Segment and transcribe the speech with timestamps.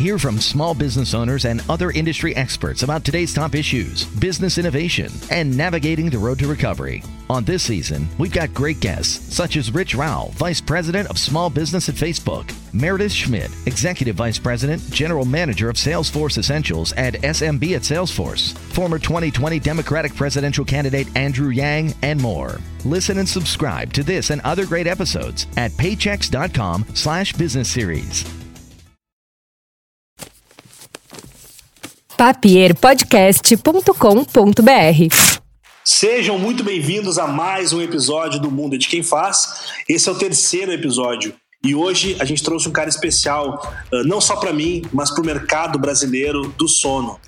[0.00, 5.12] Hear from small business owners and other industry experts about today's top issues, business innovation,
[5.30, 7.02] and navigating the road to recovery.
[7.28, 11.50] On this season, we've got great guests such as Rich Rao, Vice President of Small
[11.50, 17.76] Business at Facebook, Meredith Schmidt, Executive Vice President, General Manager of Salesforce Essentials at SMB
[17.76, 22.58] at Salesforce, former 2020 Democratic presidential candidate Andrew Yang, and more.
[22.86, 28.39] Listen and subscribe to this and other great episodes at paychecks.com slash business series.
[32.20, 35.14] papierpodcast.com.br
[35.82, 39.72] Sejam muito bem-vindos a mais um episódio do Mundo de Quem Faz.
[39.88, 41.32] Esse é o terceiro episódio.
[41.64, 45.22] E hoje a gente trouxe um cara especial, uh, não só para mim, mas para
[45.22, 47.18] o mercado brasileiro do sono.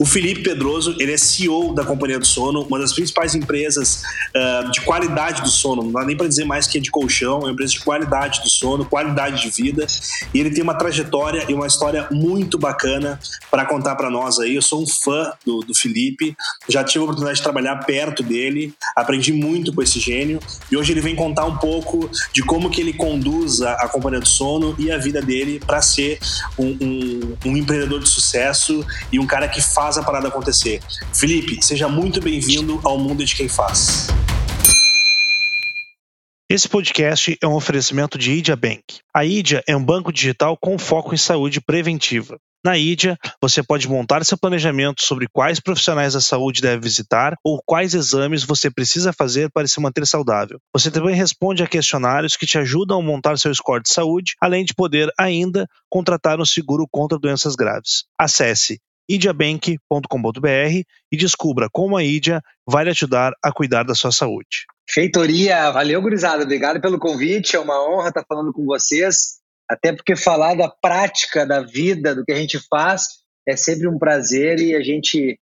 [0.00, 4.70] O Felipe Pedroso, ele é CEO da Companhia do Sono, uma das principais empresas uh,
[4.70, 5.82] de qualidade do sono.
[5.82, 8.40] Não dá nem para dizer mais que é de colchão, é uma empresa de qualidade
[8.40, 9.84] do sono, qualidade de vida.
[10.32, 13.18] E ele tem uma trajetória e uma história muito bacana
[13.50, 14.54] para contar para nós aí.
[14.54, 16.36] Eu sou um fã do, do Felipe,
[16.68, 20.38] já tive a oportunidade de trabalhar perto dele, aprendi muito com esse gênio.
[20.70, 24.20] E hoje ele vem contar um pouco de como que ele conduz a, a Companhia
[24.20, 26.20] do Sono e a vida dele para ser
[26.56, 30.82] um, um, um empreendedor de sucesso e um cara que faz faz a parada acontecer.
[31.14, 34.08] Felipe, seja muito bem-vindo ao mundo de quem faz.
[36.50, 38.82] Esse podcast é um oferecimento de Idia Bank.
[39.14, 42.38] A Idia é um banco digital com foco em saúde preventiva.
[42.62, 47.62] Na Idia, você pode montar seu planejamento sobre quais profissionais da saúde deve visitar ou
[47.64, 50.58] quais exames você precisa fazer para se manter saudável.
[50.74, 54.66] Você também responde a questionários que te ajudam a montar seu score de saúde, além
[54.66, 58.04] de poder ainda contratar um seguro contra doenças graves.
[58.18, 58.78] Acesse
[59.08, 64.66] idiabank.com.br e descubra como a Idia vai lhe ajudar a cuidar da sua saúde.
[64.88, 66.44] Feitoria, valeu, gurizada.
[66.44, 67.56] Obrigado pelo convite.
[67.56, 69.38] É uma honra estar falando com vocês.
[69.68, 73.04] Até porque falar da prática da vida, do que a gente faz,
[73.46, 75.38] é sempre um prazer e a gente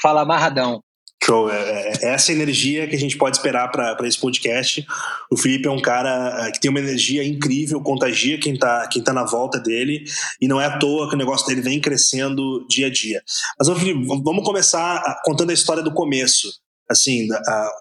[0.00, 0.82] fala amarradão.
[1.24, 1.50] Show.
[1.50, 4.86] É, é, é essa energia que a gente pode esperar para esse podcast.
[5.30, 9.12] O Felipe é um cara que tem uma energia incrível, contagia quem está quem tá
[9.12, 10.04] na volta dele,
[10.40, 13.22] e não é à toa que o negócio dele vem crescendo dia a dia.
[13.58, 16.48] Mas, Felipe, vamos começar contando a história do começo.
[16.88, 17.26] Assim,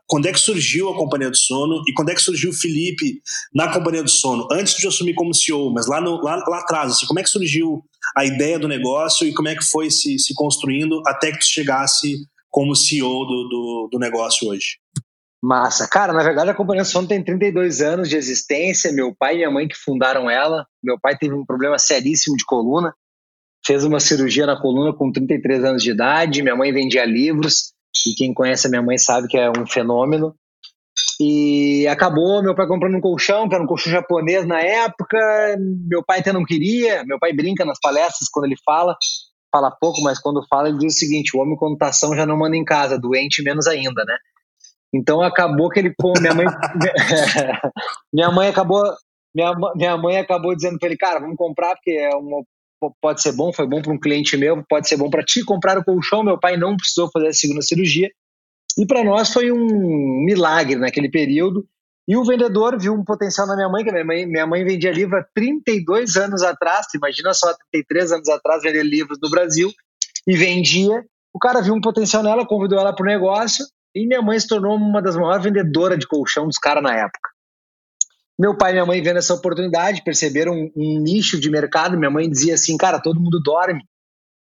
[0.07, 3.21] quando é que surgiu a Companhia do Sono e quando é que surgiu o Felipe
[3.53, 4.47] na Companhia do Sono?
[4.51, 7.29] Antes de assumir como CEO, mas lá, no, lá, lá atrás, assim, como é que
[7.29, 7.83] surgiu
[8.17, 11.45] a ideia do negócio e como é que foi se, se construindo até que tu
[11.45, 12.15] chegasse
[12.55, 14.77] como CEO do, do, do negócio hoje?
[15.43, 15.89] Massa.
[15.89, 18.93] Cara, na verdade a Companhia Sono tem 32 anos de existência.
[18.93, 20.65] Meu pai e minha mãe que fundaram ela.
[20.81, 22.93] Meu pai teve um problema seríssimo de coluna.
[23.65, 26.41] Fez uma cirurgia na coluna com 33 anos de idade.
[26.41, 27.73] Minha mãe vendia livros.
[28.07, 30.33] E quem conhece a minha mãe sabe que é um fenômeno.
[31.19, 35.17] E acabou meu pai comprando um colchão, que era um colchão japonês na época.
[35.89, 37.03] Meu pai até não queria.
[37.03, 38.95] Meu pai brinca nas palestras quando ele fala
[39.55, 42.37] fala pouco, mas quando fala, ele diz o seguinte: o homem com mutação já não
[42.37, 44.17] manda em casa, doente menos ainda, né?
[44.93, 45.93] Então acabou que ele.
[46.19, 46.45] Minha mãe,
[48.13, 48.83] minha mãe acabou.
[49.33, 52.41] Minha, minha mãe acabou dizendo para ele, cara, vamos comprar, porque é uma,
[53.01, 55.43] pode ser bom, foi bom para um cliente meu, pode ser bom para ti.
[55.43, 58.09] Comprar o colchão, meu pai não precisou fazer a segunda cirurgia.
[58.77, 61.65] E para nós foi um milagre naquele período.
[62.07, 64.91] E o vendedor viu um potencial na minha mãe, que minha mãe, minha mãe vendia
[64.91, 69.71] livro há 32 anos atrás, imagina só, 33 anos atrás, vender livros no Brasil,
[70.27, 71.03] e vendia.
[71.33, 74.47] O cara viu um potencial nela, convidou ela para o negócio, e minha mãe se
[74.47, 77.29] tornou uma das maiores vendedoras de colchão dos caras na época.
[78.37, 81.97] Meu pai e minha mãe vendo essa oportunidade, perceberam um, um, nicho de mercado.
[81.97, 83.81] Minha mãe dizia assim, cara, todo mundo dorme.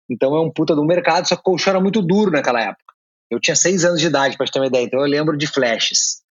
[0.08, 2.94] Então é um puta do mercado, só que o colchão era muito duro naquela época.
[3.30, 6.22] Eu tinha seis anos de idade, para ter uma ideia, então eu lembro de flashes.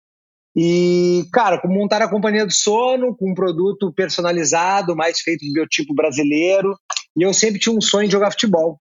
[0.56, 5.94] E, cara, montar a companhia do sono com um produto personalizado, mais feito do biotipo
[5.94, 6.76] brasileiro.
[7.16, 8.81] E eu sempre tinha um sonho de jogar futebol.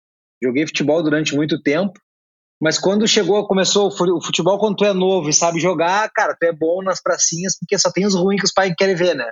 [0.43, 1.93] Joguei futebol durante muito tempo.
[2.61, 6.43] Mas quando chegou, começou o futebol, quando tu é novo e sabe jogar, cara, tu
[6.43, 9.31] é bom nas pracinhas, porque só tem os ruins que os pais querem ver, né?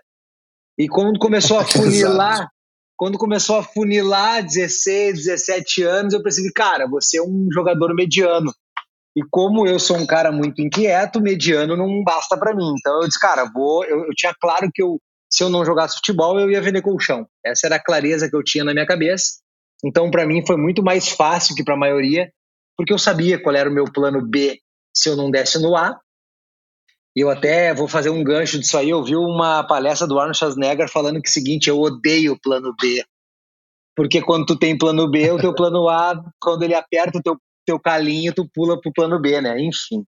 [0.75, 2.50] E quando começou a funilar,
[2.97, 8.52] quando começou a funilar 16, 17 anos, eu percebi, cara, você é um jogador mediano.
[9.16, 12.73] E como eu sou um cara muito inquieto, mediano não basta para mim.
[12.78, 13.84] Então eu disse, cara, vou.
[13.84, 17.28] Eu, eu, tinha claro que eu, se eu não jogasse futebol, eu ia vender colchão.
[17.46, 19.40] Essa era a clareza que eu tinha na minha cabeça.
[19.84, 22.32] Então para mim foi muito mais fácil que para a maioria,
[22.78, 24.59] porque eu sabia qual era o meu plano B
[24.94, 26.00] se eu não desse no A.
[27.16, 28.90] E eu até vou fazer um gancho disso aí.
[28.90, 32.73] Eu vi uma palestra do Arnold Schwarzenegger falando que o seguinte: eu odeio o plano
[32.79, 33.03] B.
[33.96, 37.35] Porque quando tu tem plano B, o teu plano A, quando ele aperta o teu
[37.70, 39.62] teu calinho, tu pula pro plano B, né?
[39.62, 40.04] Enfim.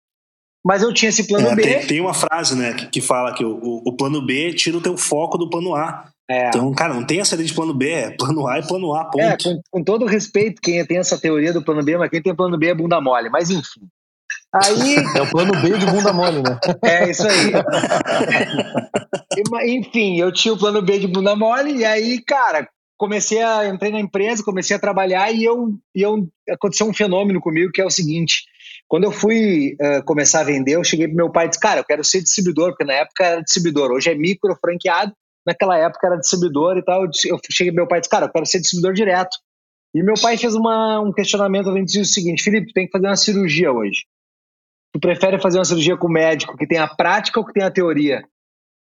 [0.64, 1.62] Mas eu tinha esse plano é, B.
[1.62, 4.80] Tem, tem, uma frase, né, que, que fala que o, o, plano B tira o
[4.80, 6.04] teu foco do plano A.
[6.28, 6.48] É.
[6.48, 9.20] Então, cara, não tem essa de plano B, é plano A e plano A, ponto.
[9.20, 12.34] É, com, com todo respeito, quem tem essa teoria do plano B, mas quem tem
[12.34, 13.30] plano B é bunda mole.
[13.30, 13.88] Mas enfim.
[14.52, 14.96] Aí...
[15.16, 16.58] É o plano B de bunda mole, né?
[16.84, 17.52] É, isso aí.
[19.78, 22.68] Enfim, eu tinha o plano B de bunda mole, e aí, cara,
[23.00, 23.66] comecei a.
[23.66, 27.80] Entrei na empresa, comecei a trabalhar, e eu, e eu aconteceu um fenômeno comigo que
[27.80, 28.44] é o seguinte:
[28.86, 31.80] quando eu fui uh, começar a vender, eu cheguei pro meu pai e disse, cara,
[31.80, 35.12] eu quero ser distribuidor, porque na época era distribuidor, hoje é micro franqueado,
[35.46, 37.02] naquela época era distribuidor e tal.
[37.02, 39.36] Eu, disse, eu cheguei pro meu pai e disse, cara, eu quero ser distribuidor direto.
[39.94, 43.06] E meu pai fez uma, um questionamento, ele disse o seguinte, Felipe, tem que fazer
[43.06, 44.02] uma cirurgia hoje
[44.92, 47.62] tu prefere fazer uma cirurgia com o médico que tem a prática ou que tem
[47.62, 48.24] a teoria?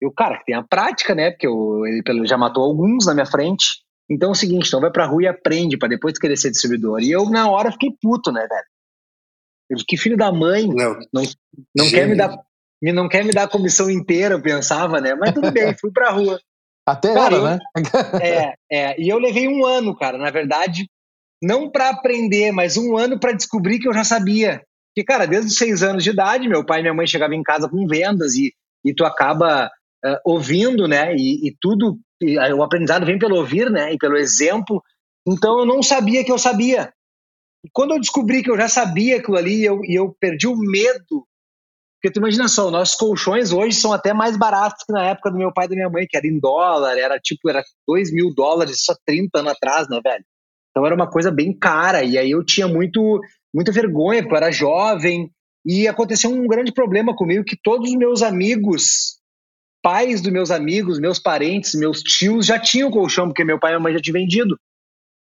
[0.01, 1.29] Eu, cara, que tem a prática, né?
[1.29, 3.65] Porque eu, ele já matou alguns na minha frente.
[4.09, 7.01] Então é o seguinte, então vai pra rua e aprende para depois querer ser distribuidor.
[7.01, 8.65] E eu, na hora, fiquei puto, né, velho?
[9.69, 11.23] Eu, que filho da mãe, não, não,
[11.75, 12.35] não quer me dar
[12.81, 15.13] não quer me dar a comissão inteira, eu pensava, né?
[15.13, 16.39] Mas tudo bem, fui pra rua.
[16.87, 17.59] Até cara, era, eu, né?
[18.23, 19.01] é, é.
[19.01, 20.87] E eu levei um ano, cara, na verdade,
[21.41, 24.63] não para aprender, mas um ano para descobrir que eu já sabia.
[24.89, 27.43] Porque, cara, desde os seis anos de idade, meu pai e minha mãe chegavam em
[27.43, 28.53] casa com vendas e,
[28.83, 29.67] e tu acaba
[30.05, 31.15] uh, ouvindo, né?
[31.15, 33.93] E, e tudo, e, o aprendizado vem pelo ouvir, né?
[33.93, 34.83] E pelo exemplo.
[35.27, 36.93] Então eu não sabia que eu sabia.
[37.63, 40.55] E quando eu descobri que eu já sabia aquilo ali, eu, e eu perdi o
[40.55, 41.27] medo.
[42.01, 45.37] Porque tu imagina só, nossos colchões hoje são até mais baratos que na época do
[45.37, 48.33] meu pai e da minha mãe, que era em dólar, era tipo, era 2 mil
[48.33, 50.23] dólares só 30 anos atrás, né, velho?
[50.71, 52.01] Então era uma coisa bem cara.
[52.03, 53.19] E aí eu tinha muito
[53.53, 55.29] muita vergonha, porque eu era jovem.
[55.65, 59.18] E aconteceu um grande problema comigo que todos os meus amigos,
[59.81, 63.73] pais dos meus amigos, meus parentes, meus tios já tinham colchão, porque meu pai e
[63.73, 64.59] minha mãe já tinham vendido.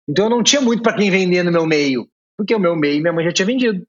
[0.09, 3.01] Então eu não tinha muito para quem vender no meu meio, porque o meu meio
[3.01, 3.87] minha mãe já tinha vendido.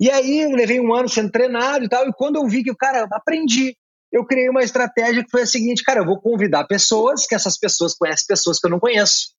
[0.00, 2.70] E aí eu levei um ano sendo treinado e tal, e quando eu vi que
[2.70, 3.76] o cara aprendi,
[4.12, 7.58] eu criei uma estratégia que foi a seguinte, cara, eu vou convidar pessoas, que essas
[7.58, 9.34] pessoas conhecem pessoas que eu não conheço.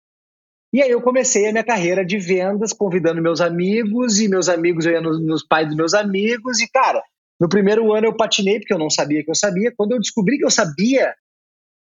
[0.72, 4.84] E aí eu comecei a minha carreira de vendas, convidando meus amigos, e meus amigos,
[4.84, 7.00] eu ia nos, nos pais dos meus amigos, e cara,
[7.40, 9.72] no primeiro ano eu patinei, porque eu não sabia que eu sabia.
[9.76, 11.14] Quando eu descobri que eu sabia,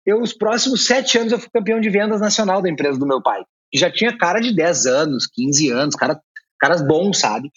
[0.06, 3.22] eu, os próximos sete anos, eu fui campeão de vendas nacional da empresa do meu
[3.22, 3.42] pai.
[3.72, 6.20] Que já tinha cara de 10 anos, 15 anos, cara,
[6.60, 7.50] caras bons, sabe?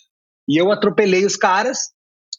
[0.48, 1.90] E eu atropelei os caras,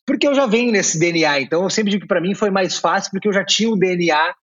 [0.05, 1.41] porque eu já venho nesse DNA.
[1.41, 3.77] Então eu sempre digo que para mim foi mais fácil, porque eu já tinha o
[3.77, 4.33] DNA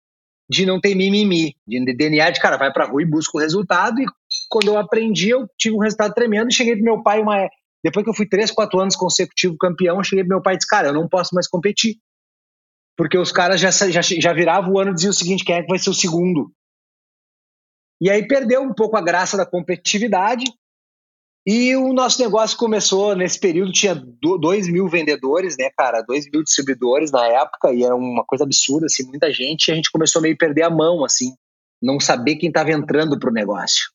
[0.48, 4.00] de não ter mimimi, de DNA de cara, vai pra rua e busca o resultado.
[4.00, 4.04] E
[4.48, 6.52] quando eu aprendi, eu tive um resultado tremendo.
[6.52, 7.48] Cheguei pro meu pai, uma,
[7.84, 10.56] depois que eu fui três, quatro anos consecutivo campeão, eu cheguei pro meu pai e
[10.56, 11.98] disse: Cara, eu não posso mais competir.
[12.96, 15.62] Porque os caras já, já, já viravam o ano e diziam o seguinte: quem é
[15.62, 16.50] que vai ser o segundo?
[18.00, 20.44] E aí perdeu um pouco a graça da competitividade.
[21.46, 26.00] E o nosso negócio começou nesse período, tinha dois mil vendedores, né, cara?
[26.00, 29.74] Dois mil distribuidores na época, e era uma coisa absurda, assim, muita gente, e a
[29.74, 31.34] gente começou a meio perder a mão, assim,
[31.82, 33.93] não saber quem estava entrando pro negócio.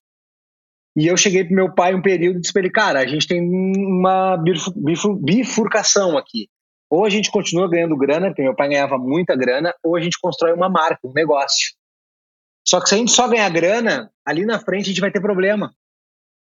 [0.98, 3.28] E eu cheguei pro meu pai um período e disse pra ele, cara, a gente
[3.28, 4.38] tem uma
[5.22, 6.50] bifurcação aqui.
[6.90, 10.18] Ou a gente continua ganhando grana, porque meu pai ganhava muita grana, ou a gente
[10.20, 11.74] constrói uma marca, um negócio.
[12.68, 15.22] Só que se a gente só ganhar grana, ali na frente a gente vai ter
[15.22, 15.74] problema.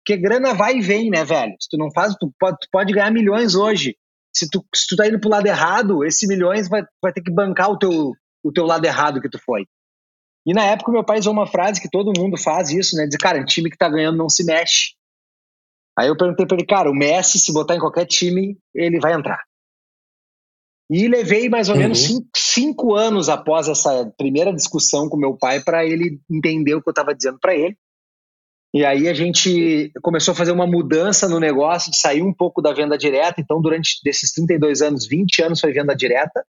[0.05, 1.55] Porque grana vai e vem, né, velho?
[1.59, 3.95] Se tu não faz, tu pode, tu pode ganhar milhões hoje.
[4.35, 7.31] Se tu, se tu tá indo pro lado errado, esse milhões vai, vai ter que
[7.31, 8.11] bancar o teu,
[8.43, 9.65] o teu lado errado que tu foi.
[10.45, 13.05] E na época meu pai usou uma frase que todo mundo faz isso, né?
[13.07, 14.93] Diz, cara, um time que tá ganhando não se mexe.
[15.97, 19.13] Aí eu perguntei pra ele, cara, o Messi, se botar em qualquer time, ele vai
[19.13, 19.41] entrar.
[20.89, 21.81] E levei mais ou uhum.
[21.81, 26.81] menos cinco, cinco, anos após essa primeira discussão com meu pai para ele entender o
[26.81, 27.77] que eu estava dizendo para ele.
[28.75, 32.61] E aí a gente começou a fazer uma mudança no negócio, de sair um pouco
[32.61, 33.39] da venda direta.
[33.39, 36.43] Então, durante desses 32 anos, 20 anos foi venda direta.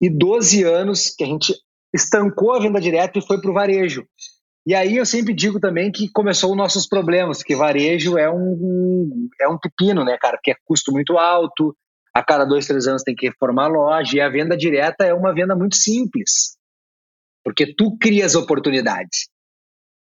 [0.00, 1.54] E 12 anos que a gente
[1.94, 4.06] estancou a venda direta e foi para o varejo.
[4.66, 9.28] E aí eu sempre digo também que começou os nossos problemas, porque varejo é um,
[9.40, 10.36] é um pepino, né, cara?
[10.36, 11.74] Porque é custo muito alto,
[12.14, 15.14] a cada dois, três anos tem que reformar a loja, e a venda direta é
[15.14, 16.56] uma venda muito simples,
[17.44, 19.28] porque tu crias oportunidades.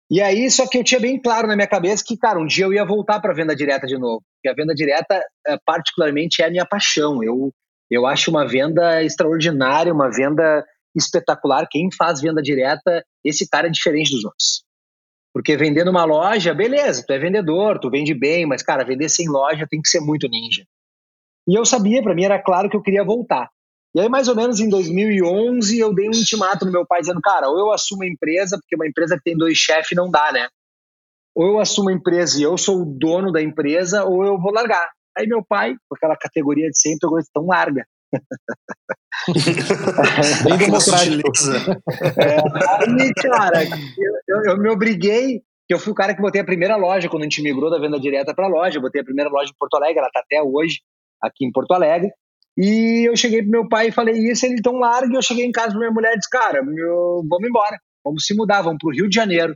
[0.09, 2.65] E aí, só que eu tinha bem claro na minha cabeça que, cara, um dia
[2.65, 4.23] eu ia voltar para a venda direta de novo.
[4.37, 7.25] Porque a venda direta, é, particularmente, é a minha paixão.
[7.25, 7.53] Eu,
[7.91, 10.65] eu acho uma venda extraordinária, uma venda
[10.97, 11.67] espetacular.
[11.71, 14.65] Quem faz venda direta, esse cara é diferente dos outros.
[15.33, 19.29] Porque vender numa loja, beleza, tu é vendedor, tu vende bem, mas, cara, vender sem
[19.29, 20.65] loja tem que ser muito ninja.
[21.47, 23.49] E eu sabia, para mim era claro que eu queria voltar.
[23.95, 27.21] E aí, mais ou menos em 2011, eu dei um ultimato no meu pai dizendo:
[27.21, 30.33] cara, ou eu assumo a empresa, porque uma empresa que tem dois chefes não dá,
[30.33, 30.49] né?
[31.35, 34.53] Ou eu assumo a empresa e eu sou o dono da empresa, ou eu vou
[34.53, 34.91] largar.
[35.17, 37.87] Aí meu pai, com aquela categoria de sempre, eu então larga.
[40.45, 41.33] Bem democrático.
[42.19, 42.37] É,
[43.03, 43.65] aí, cara,
[44.29, 47.23] eu, eu, me obriguei, que eu fui o cara que botei a primeira loja quando
[47.23, 48.79] a gente migrou da venda direta para loja.
[48.79, 50.81] Eu botei a primeira loja em Porto Alegre, ela tá até hoje
[51.21, 52.11] aqui em Porto Alegre.
[52.57, 55.13] E eu cheguei pro meu pai e falei isso, ele tão largo.
[55.13, 58.25] E eu cheguei em casa pra minha mulher e disse: Cara, meu, vamos embora, vamos
[58.25, 59.55] se mudar, vamos pro Rio de Janeiro.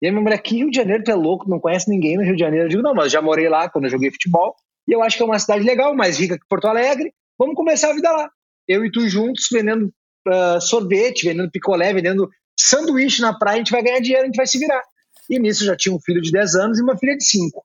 [0.00, 2.22] E a minha mulher, que Rio de Janeiro, tu é louco, não conhece ninguém no
[2.22, 2.66] Rio de Janeiro.
[2.66, 4.54] Eu digo: Não, mas já morei lá quando eu joguei futebol.
[4.86, 7.12] E eu acho que é uma cidade legal, mais rica que Porto Alegre.
[7.38, 8.30] Vamos começar a vida lá.
[8.66, 9.92] Eu e tu juntos, vendendo
[10.28, 12.28] uh, sorvete, vendendo picolé, vendendo
[12.58, 14.82] sanduíche na praia, a gente vai ganhar dinheiro, a gente vai se virar.
[15.28, 17.64] E nisso já tinha um filho de 10 anos e uma filha de 5.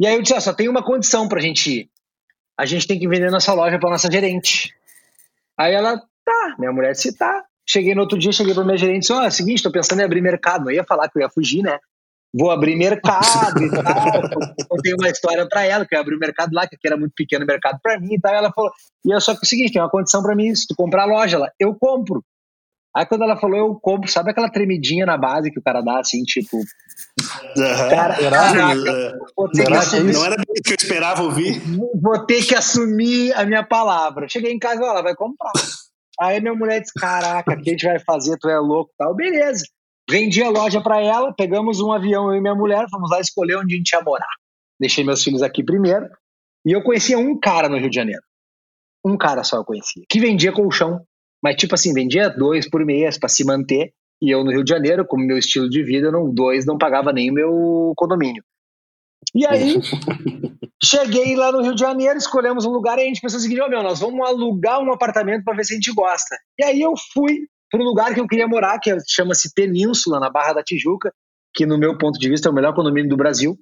[0.00, 1.90] E aí eu disse: ah, só tem uma condição pra gente ir.
[2.58, 4.74] A gente tem que vender nossa loja pra nossa gerente.
[5.58, 7.44] Aí ela, tá, minha mulher disse, tá.
[7.68, 9.62] Cheguei no outro dia, cheguei pra minha gerente e disse: ó, oh, é o seguinte,
[9.62, 10.64] tô pensando em abrir mercado.
[10.64, 11.78] Não ia falar que eu ia fugir, né?
[12.32, 14.66] Vou abrir mercado e tal.
[14.68, 17.44] Contei uma história para ela, que eu abri o mercado lá, que era muito pequeno
[17.44, 18.34] o mercado para mim e tal.
[18.34, 18.70] Ela falou,
[19.04, 21.02] e eu só que é o seguinte, tem uma condição para mim, se tu comprar
[21.02, 22.24] a loja lá, eu compro.
[22.94, 26.00] Aí quando ela falou, eu compro, sabe aquela tremidinha na base que o cara dá,
[26.00, 26.58] assim, tipo...
[27.88, 28.74] Cara, caraca,
[30.02, 31.62] não era isso que eu esperava ouvir.
[32.02, 34.28] Vou ter que assumir a minha palavra.
[34.28, 35.52] Cheguei em casa, ela vai comprar.
[36.20, 38.36] Aí minha mulher disse, caraca, o que a gente vai fazer?
[38.38, 39.14] Tu é louco tal.
[39.14, 39.64] Beleza.
[40.10, 43.56] Vendi a loja para ela, pegamos um avião, eu e minha mulher, fomos lá escolher
[43.58, 44.26] onde a gente ia morar.
[44.78, 46.04] Deixei meus filhos aqui primeiro.
[46.66, 48.22] E eu conhecia um cara no Rio de Janeiro.
[49.06, 50.02] Um cara só eu conhecia.
[50.10, 51.00] Que vendia colchão.
[51.40, 53.92] Mas, tipo assim, vendia dois por mês para se manter.
[54.20, 57.12] E eu no Rio de Janeiro, como meu estilo de vida, não, dois não pagava
[57.12, 58.42] nem o meu condomínio.
[59.32, 59.76] E aí,
[60.82, 63.60] cheguei lá no Rio de Janeiro, escolhemos um lugar e a gente pensou o seguinte:
[63.60, 66.36] oh, meu, nós vamos alugar um apartamento para ver se a gente gosta.
[66.58, 70.28] E aí eu fui para um lugar que eu queria morar, que chama-se Península, na
[70.28, 71.12] Barra da Tijuca,
[71.54, 73.58] que no meu ponto de vista é o melhor condomínio do Brasil,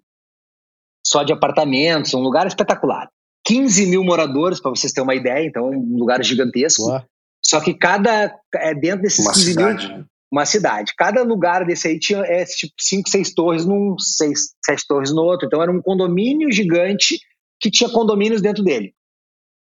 [1.06, 3.08] só de apartamentos, um lugar espetacular.
[3.46, 6.90] 15 mil moradores, para vocês terem uma ideia, então um lugar gigantesco.
[6.90, 7.04] Ué.
[7.42, 9.88] Só que cada, é, dentro desses uma 15 cidade.
[9.88, 10.92] mil, uma cidade.
[10.96, 15.22] Cada lugar desse aí tinha é, tipo 5, 6 torres num, 6, 7 torres no
[15.22, 15.46] outro.
[15.46, 17.18] Então era um condomínio gigante
[17.60, 18.92] que tinha condomínios dentro dele.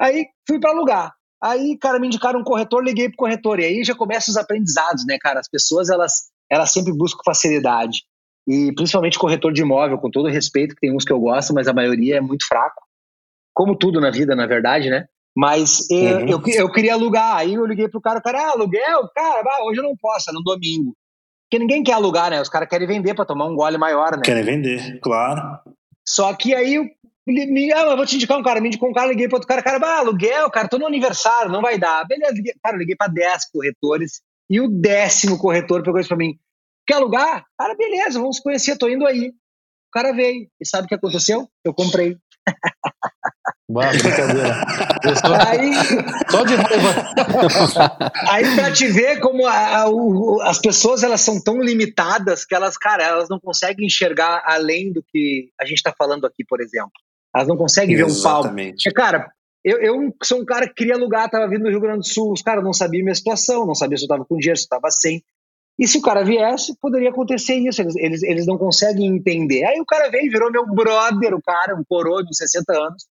[0.02, 1.14] Aí fui para alugar.
[1.42, 3.60] Aí, cara, me indicaram um corretor, liguei pro corretor.
[3.60, 5.40] E aí já começam os aprendizados, né, cara?
[5.40, 8.04] As pessoas, elas, elas sempre buscam facilidade.
[8.48, 11.68] E principalmente corretor de imóvel, com todo respeito, que tem uns que eu gosto, mas
[11.68, 12.82] a maioria é muito fraco.
[13.54, 15.06] Como tudo na vida, na verdade, né?
[15.36, 16.28] Mas eu, uhum.
[16.28, 17.38] eu, eu, queria alugar.
[17.38, 19.08] Aí eu liguei pro cara, o cara, ah, aluguel?
[19.16, 20.96] Cara, ah, hoje eu não posso, é no domingo.
[21.50, 22.42] Porque ninguém quer alugar, né?
[22.42, 24.22] Os caras querem vender para tomar um gole maior, né?
[24.24, 25.42] Querem vender, claro.
[26.08, 26.92] Só que aí
[27.30, 29.48] me, ah, eu vou te indicar um cara, me indicou um cara, liguei para outro
[29.48, 32.06] cara, cara, ah, aluguel, cara, tô no aniversário, não vai dar.
[32.08, 36.38] Beleza, liguei, cara, liguei para 10 corretores e o décimo corretor pegou isso para mim.
[36.88, 37.46] Quer alugar?
[37.58, 39.30] Cara, beleza, vamos conhecer, tô indo aí.
[39.30, 40.48] O cara veio.
[40.60, 41.48] E sabe o que aconteceu?
[41.64, 42.18] Eu comprei.
[43.70, 44.66] Bah, brincadeira.
[45.48, 45.74] aí,
[46.32, 48.12] Só de raiva.
[48.32, 52.76] aí pra te ver como a, a, as pessoas elas são tão limitadas que elas,
[52.76, 56.92] cara, elas não conseguem enxergar além do que a gente tá falando aqui, por exemplo.
[57.36, 58.50] Elas não conseguem ver um palco.
[58.50, 59.32] Porque, cara,
[59.64, 62.32] eu, eu sou um cara que queria alugar, tava vindo do Rio Grande do Sul,
[62.32, 64.70] os caras não sabiam minha situação, não sabiam se eu tava com dinheiro, se eu
[64.70, 65.24] tava sem.
[65.78, 67.82] E se o cara viesse, poderia acontecer isso.
[67.82, 69.64] Eles, eles, eles não conseguem entender.
[69.64, 73.08] Aí o cara veio, virou meu brother, o cara, um coroa de 60 anos,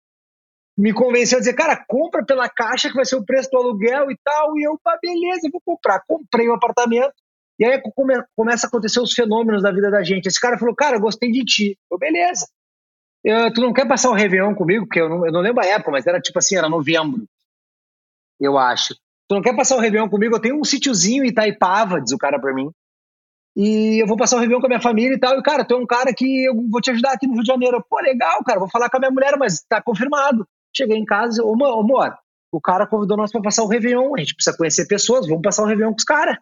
[0.77, 4.11] me convenceu a dizer, cara, compra pela caixa que vai ser o preço do aluguel
[4.11, 4.57] e tal.
[4.57, 6.01] E eu, pá, beleza, vou comprar.
[6.05, 7.13] Comprei o um apartamento.
[7.57, 10.27] E aí come, começa a acontecer os fenômenos da vida da gente.
[10.27, 11.79] Esse cara falou, cara, gostei de ti.
[11.89, 12.45] Eu, beleza.
[13.27, 14.85] Eu, tu não quer passar o Réveillon comigo?
[14.85, 17.25] Porque eu não, eu não lembro a época, mas era tipo assim, era novembro.
[18.39, 18.95] Eu acho.
[19.27, 20.33] Tu não quer passar o Réveillon comigo?
[20.33, 22.71] Eu tenho um sítiozinho em Itaipava, diz o cara pra mim.
[23.53, 25.37] E eu vou passar o Réveillon com a minha família e tal.
[25.37, 27.47] E, cara, tu é um cara que eu vou te ajudar aqui no Rio de
[27.47, 27.83] Janeiro.
[27.89, 30.47] Pô, legal, cara, vou falar com a minha mulher, mas tá confirmado.
[30.73, 32.17] Cheguei em casa, ô, amor,
[32.49, 34.15] o cara convidou nós pra passar o Réveillon.
[34.15, 36.37] A gente precisa conhecer pessoas, vamos passar o Réveillon com os caras.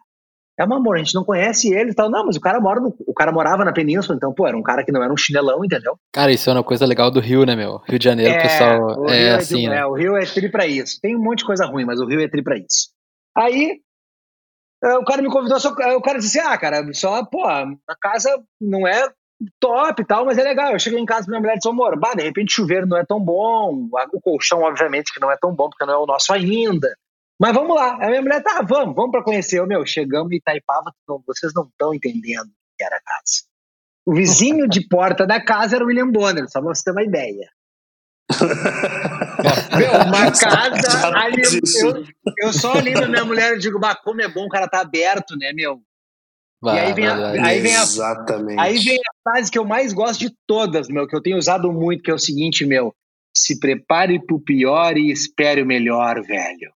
[0.58, 2.10] É um amor, a gente não conhece ele e tal.
[2.10, 4.62] Não, mas o cara mora no, o cara morava na península, então, pô, era um
[4.62, 5.98] cara que não era um chinelão, entendeu?
[6.12, 7.82] Cara, isso é uma coisa legal do Rio, né, meu?
[7.86, 9.78] Rio de Janeiro, é, pessoal, é, é assim, é, né?
[9.78, 10.98] É, o Rio é tri pra isso.
[11.00, 12.88] Tem um monte de coisa ruim, mas o Rio é tri pra isso.
[13.36, 13.80] Aí,
[14.82, 17.66] é, o cara me convidou, só, o cara disse assim, ah, cara, só, pô, a
[18.00, 19.10] casa não é
[19.60, 20.72] top e tal, mas é legal.
[20.72, 23.04] Eu cheguei em casa minha mulher disse, amor, bah, de repente o chuveiro não é
[23.04, 26.32] tão bom, o colchão, obviamente, que não é tão bom, porque não é o nosso
[26.32, 26.88] ainda.
[27.38, 27.94] Mas vamos lá.
[27.94, 29.58] A minha mulher, tá, vamos, vamos para conhecer.
[29.58, 33.44] Eu, meu, chegamos em Itaipava, não, vocês não estão entendendo o que era a casa.
[34.06, 37.02] O vizinho de porta da casa era o William Bonner, só pra você ter uma
[37.02, 37.50] ideia.
[39.76, 41.42] meu, uma casa ali,
[41.80, 42.04] eu,
[42.38, 44.80] eu só olhei pra minha mulher e digo, bah, como é bom o cara tá
[44.80, 45.80] aberto, né, meu?
[46.60, 48.58] Vai, e aí vem, a, aí, vem a, Exatamente.
[48.58, 51.72] aí vem a frase que eu mais gosto de todas, meu, que eu tenho usado
[51.72, 52.94] muito, que é o seguinte, meu.
[53.36, 56.75] se prepare pro pior e espere o melhor, velho.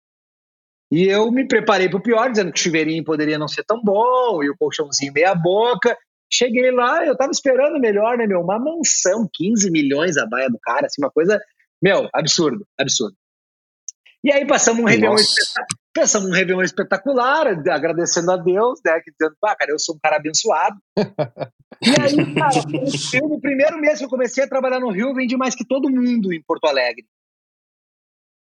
[0.91, 4.43] E eu me preparei pro pior, dizendo que o chuveirinho poderia não ser tão bom,
[4.43, 5.96] e o colchãozinho meia boca.
[6.31, 8.41] Cheguei lá, eu tava esperando o melhor, né, meu?
[8.41, 11.39] Uma mansão, 15 milhões a baia do cara, assim, uma coisa,
[11.81, 13.15] meu, absurdo, absurdo.
[14.24, 15.15] E aí passamos um Réveillon,
[15.93, 20.00] passamos um Réveillon espetacular, agradecendo a Deus, né, que dizendo, pá, cara, eu sou um
[20.00, 20.77] cara abençoado.
[21.81, 25.38] e aí, cara, no primeiro mês que eu comecei a trabalhar no Rio, eu vendi
[25.38, 27.05] mais que todo mundo em Porto Alegre.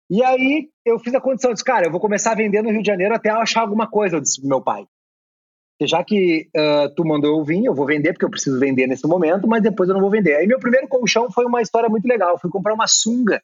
[0.09, 2.83] E aí eu fiz a condição, disse, cara, eu vou começar a vender no Rio
[2.83, 4.87] de Janeiro até eu achar alguma coisa, eu disse pro meu pai
[5.83, 9.07] já que uh, tu mandou eu vir, eu vou vender, porque eu preciso vender nesse
[9.07, 10.37] momento, mas depois eu não vou vender.
[10.37, 12.31] Aí meu primeiro colchão foi uma história muito legal.
[12.31, 13.43] Eu fui comprar uma sunga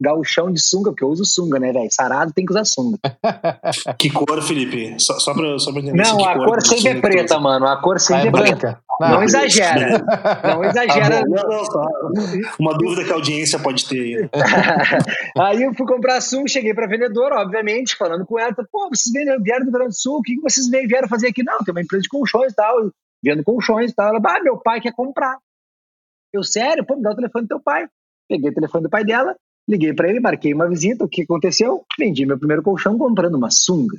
[0.00, 1.88] gauchão de sunga, porque eu uso sunga, né, velho?
[1.90, 2.98] Sarado tem que usar sunga.
[3.98, 4.94] que cor, Felipe?
[4.98, 6.02] Só, só, pra, só pra entender.
[6.02, 7.66] Não, a cor, cor sempre é preta, mano.
[7.66, 8.80] A cor sempre ah, é, é branca.
[9.00, 10.04] Não, não exagera.
[10.42, 11.22] Não exagera.
[11.26, 11.88] Não, tá.
[12.58, 14.30] Uma dúvida que a audiência pode ter.
[15.38, 18.54] aí eu fui comprar sunga, cheguei pra vendedora, obviamente, falando com ela.
[18.70, 21.42] Pô, vocês vieram do Rio Grande do Sul, o que vocês vieram fazer aqui?
[21.42, 22.90] Não, tem uma empresa de colchões e tal,
[23.22, 24.08] vendo colchões e tal.
[24.08, 25.38] Ela, ah, meu pai quer comprar.
[26.32, 26.84] Eu, sério?
[26.84, 27.86] Pô, me dá o telefone do teu pai.
[28.28, 29.36] Peguei o telefone do pai dela,
[29.68, 31.04] Liguei para ele, marquei uma visita.
[31.04, 31.84] O que aconteceu?
[31.98, 33.96] Vendi meu primeiro colchão comprando uma sunga.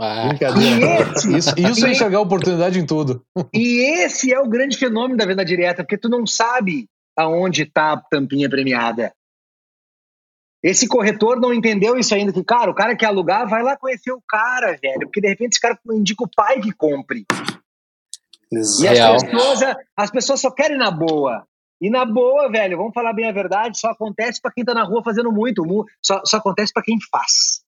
[0.00, 1.12] Ah, Brincadeira.
[1.12, 3.24] Esse, isso, isso é enxergar oportunidade em tudo.
[3.52, 7.92] E esse é o grande fenômeno da venda direta, porque tu não sabe aonde está
[7.92, 9.12] a tampinha premiada.
[10.62, 14.10] Esse corretor não entendeu isso ainda, que, cara, o cara que alugar, vai lá conhecer
[14.12, 17.24] o cara, velho, porque de repente esse cara indica o pai que compre.
[18.52, 18.94] Exato.
[18.94, 21.46] E as pessoas, as pessoas só querem na boa.
[21.80, 24.82] E na boa, velho, vamos falar bem a verdade, só acontece para quem tá na
[24.82, 25.64] rua fazendo muito,
[26.04, 27.62] só, só acontece para quem faz.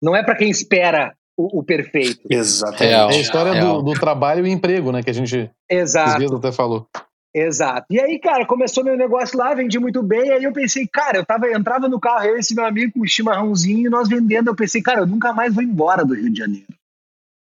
[0.00, 2.20] Não é para quem espera o, o, perfeito.
[2.30, 2.82] Exato.
[2.82, 6.36] É a história do, do, trabalho e emprego, né, que a gente Exato.
[6.36, 6.86] até falou.
[7.34, 7.86] Exato.
[7.90, 11.26] E aí, cara, começou meu negócio lá, vendi muito bem, aí eu pensei, cara, eu
[11.26, 14.48] tava, entrava no carro, eu e esse meu amigo com o chimarrãozinho, e nós vendendo,
[14.48, 16.66] eu pensei, cara, eu nunca mais vou embora do Rio de Janeiro.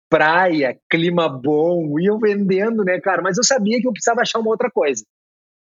[0.08, 4.38] Praia, clima bom, e eu vendendo, né, cara, mas eu sabia que eu precisava achar
[4.38, 5.02] uma outra coisa.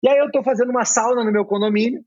[0.05, 1.99] E aí eu tô fazendo uma sauna no meu condomínio,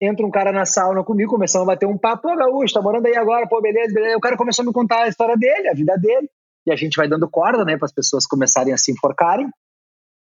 [0.00, 3.06] entra um cara na sauna comigo, começamos a bater um papo, pô, Gaúcho, tá morando
[3.06, 4.16] aí agora, pô, beleza, beleza.
[4.16, 6.28] O cara começou a me contar a história dele, a vida dele,
[6.66, 9.48] e a gente vai dando corda, né, para as pessoas começarem a se enforcarem.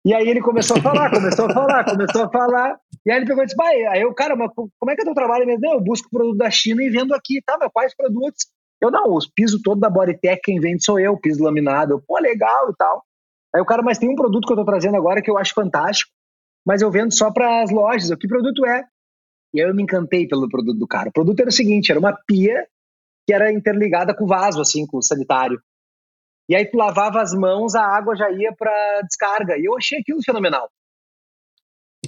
[0.04, 2.78] E aí ele começou a falar, começou a falar, começou a falar.
[3.04, 5.02] E aí ele pegou e disse, pai, aí eu, cara, mas como é que é
[5.02, 5.44] o teu trabalho?
[5.44, 8.46] Disse, eu busco produto da China e vendo aqui, tá, mas quais produtos?
[8.80, 11.94] Eu, não, os pisos todo da Bodytech, quem vende sou eu, piso laminado.
[11.94, 13.02] Eu, pô, legal e tal.
[13.52, 15.52] Aí o cara, mas tem um produto que eu tô trazendo agora que eu acho
[15.52, 16.12] fantástico,
[16.68, 18.10] mas eu vendo só para as lojas.
[18.10, 18.84] O que produto é?
[19.54, 21.08] E aí eu me encantei pelo produto do cara.
[21.08, 22.66] O produto era o seguinte: era uma pia
[23.26, 25.58] que era interligada com o vaso, assim, com o sanitário.
[26.46, 29.56] E aí tu lavava as mãos, a água já ia para descarga.
[29.56, 30.70] E eu achei aquilo fenomenal.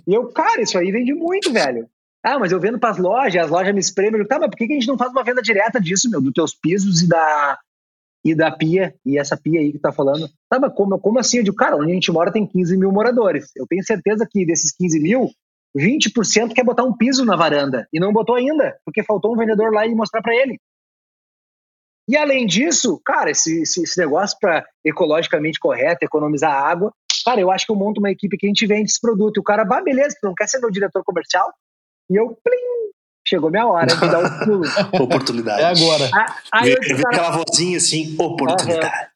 [0.06, 1.88] E eu, cara, isso aí vende muito, velho.
[2.22, 4.26] Ah, mas eu vendo para as lojas, as lojas me espremem.
[4.26, 6.20] Tá, mas por que a gente não faz uma venda direta disso, meu?
[6.20, 7.58] Dos teus pisos e da,
[8.24, 11.38] e da pia, e essa pia aí que tá falando, tá, mas como, como assim?
[11.38, 13.50] Eu digo, cara, onde a gente mora tem 15 mil moradores.
[13.56, 15.30] Eu tenho certeza que desses 15 mil,
[15.76, 19.72] 20% quer botar um piso na varanda e não botou ainda, porque faltou um vendedor
[19.72, 20.58] lá e mostrar para ele.
[22.08, 26.92] E além disso, cara, esse, esse, esse negócio para ecologicamente correto, economizar água,
[27.24, 29.36] cara, eu acho que eu monto uma equipe que a gente vende esse produto.
[29.36, 31.52] E o cara, bah, beleza, tu não quer ser meu diretor comercial?
[32.10, 32.90] E eu, plim,
[33.30, 34.64] chegou minha hora de dar o pulo.
[35.02, 35.62] oportunidade.
[35.62, 36.10] É agora.
[36.52, 39.08] Aí, eu disse, cara, aquela vozinha assim, oportunidade.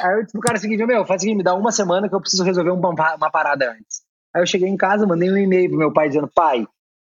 [0.00, 2.08] Aí eu disse pro cara o seguinte, meu, faz o seguinte, me dá uma semana
[2.08, 4.02] que eu preciso resolver uma, uma parada antes.
[4.34, 6.66] Aí eu cheguei em casa, mandei um e-mail pro meu pai dizendo, pai,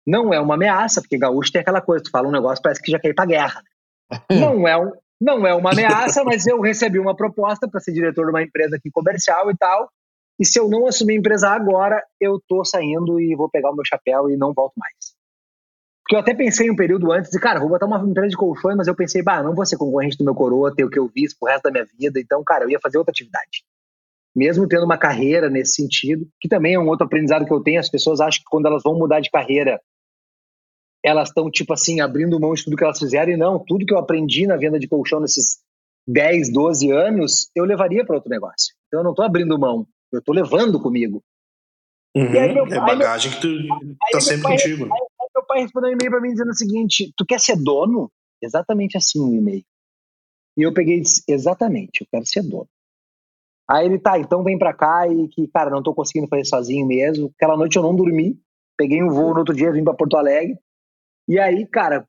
[0.07, 2.91] não é uma ameaça, porque gaúcho tem aquela coisa, tu fala um negócio, parece que
[2.91, 3.63] já quer ir pra guerra.
[4.31, 8.25] não é um, não é uma ameaça, mas eu recebi uma proposta para ser diretor
[8.25, 9.91] de uma empresa aqui comercial e tal.
[10.39, 13.75] E se eu não assumir a empresa agora, eu tô saindo e vou pegar o
[13.75, 15.10] meu chapéu e não volto mais.
[16.11, 18.77] Porque eu até pensei um período antes de, cara, vou botar uma empresa de colchões,
[18.77, 21.07] mas eu pensei, bah, não vou ser concorrente do meu coroa, ter o que eu
[21.07, 22.19] vi pro resto da minha vida.
[22.19, 23.63] Então, cara, eu ia fazer outra atividade.
[24.35, 27.79] Mesmo tendo uma carreira nesse sentido, que também é um outro aprendizado que eu tenho,
[27.79, 29.81] as pessoas acham que quando elas vão mudar de carreira,
[31.05, 33.95] elas estão, tipo assim, abrindo mão de tudo que elas fizeram, e não, tudo que
[33.95, 35.61] eu aprendi na venda de colchão nesses
[36.09, 38.75] 10, 12 anos, eu levaria para outro negócio.
[38.89, 41.23] Então eu não estou abrindo mão, eu estou levando comigo.
[42.17, 44.85] Uhum, aí, meu, é bagagem meu, que tu tá sempre pai, contigo.
[44.93, 45.10] Aí,
[45.51, 48.11] pai respondeu um e-mail para mim dizendo o seguinte: Tu quer ser dono?
[48.41, 49.65] Exatamente assim o e-mail.
[50.57, 52.69] E eu peguei e disse: Exatamente, eu quero ser dono.
[53.69, 56.87] Aí ele tá, então vem pra cá e que, cara, não tô conseguindo fazer sozinho
[56.87, 57.33] mesmo.
[57.37, 58.41] Aquela noite eu não dormi,
[58.77, 60.59] peguei um voo no outro dia, vim pra Porto Alegre.
[61.29, 62.07] E aí, cara,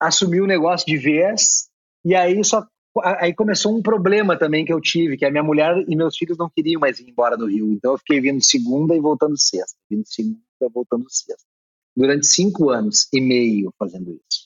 [0.00, 1.68] assumi o negócio de vez.
[2.04, 2.66] E aí só
[3.02, 6.38] aí começou um problema também que eu tive, que a minha mulher e meus filhos
[6.38, 7.72] não queriam mais ir embora do Rio.
[7.72, 10.38] Então eu fiquei vindo segunda e voltando sexta, vindo segunda
[10.72, 11.53] voltando sexta.
[11.96, 14.44] Durante cinco anos e meio fazendo isso.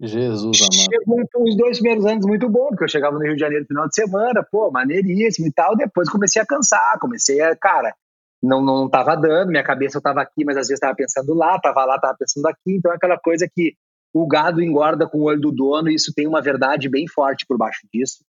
[0.00, 0.74] Jesus amado.
[0.74, 3.68] Chegou os dois primeiros anos muito bom, porque eu chegava no Rio de Janeiro no
[3.68, 5.76] final de semana, pô, maneiríssimo e tal.
[5.76, 7.94] Depois comecei a cansar, comecei a, cara,
[8.42, 11.58] não, não tava dando, minha cabeça eu tava aqui, mas às vezes tava pensando lá,
[11.60, 12.76] tava lá, tava pensando aqui.
[12.76, 13.74] Então é aquela coisa que
[14.12, 17.46] o gado engorda com o olho do dono e isso tem uma verdade bem forte
[17.46, 18.24] por baixo disso.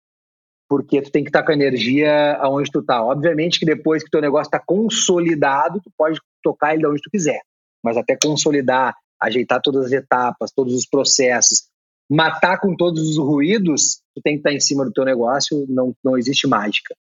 [0.67, 3.03] Porque tu tem que estar tá com a energia aonde tu tá.
[3.03, 7.09] Obviamente que depois que teu negócio está consolidado, tu pode tocar ele de onde tu
[7.09, 7.41] quiser.
[7.83, 11.69] Mas até consolidar, ajeitar todas as etapas, todos os processos,
[12.09, 15.95] matar com todos os ruídos, tu tem que estar em cima do teu negócio, não,
[16.03, 16.95] não existe mágica.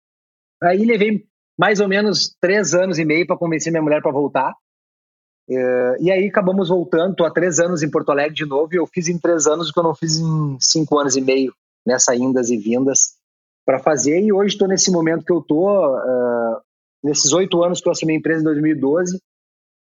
[0.62, 1.26] Aí levei
[1.58, 4.54] mais ou menos três anos e meio para convencer minha mulher para voltar.
[5.50, 8.86] É, e aí acabamos voltando, há três anos em Porto Alegre de novo, e eu
[8.86, 11.54] fiz em três anos o que eu não fiz em cinco anos e meio,
[11.86, 13.16] nessa indas e vindas
[13.66, 16.62] para fazer, e hoje estou nesse momento que eu tô, uh,
[17.04, 19.22] nesses oito anos que eu assumi a empresa em 2012,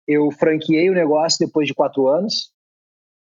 [0.08, 2.52] eu franqueei o negócio depois de quatro anos,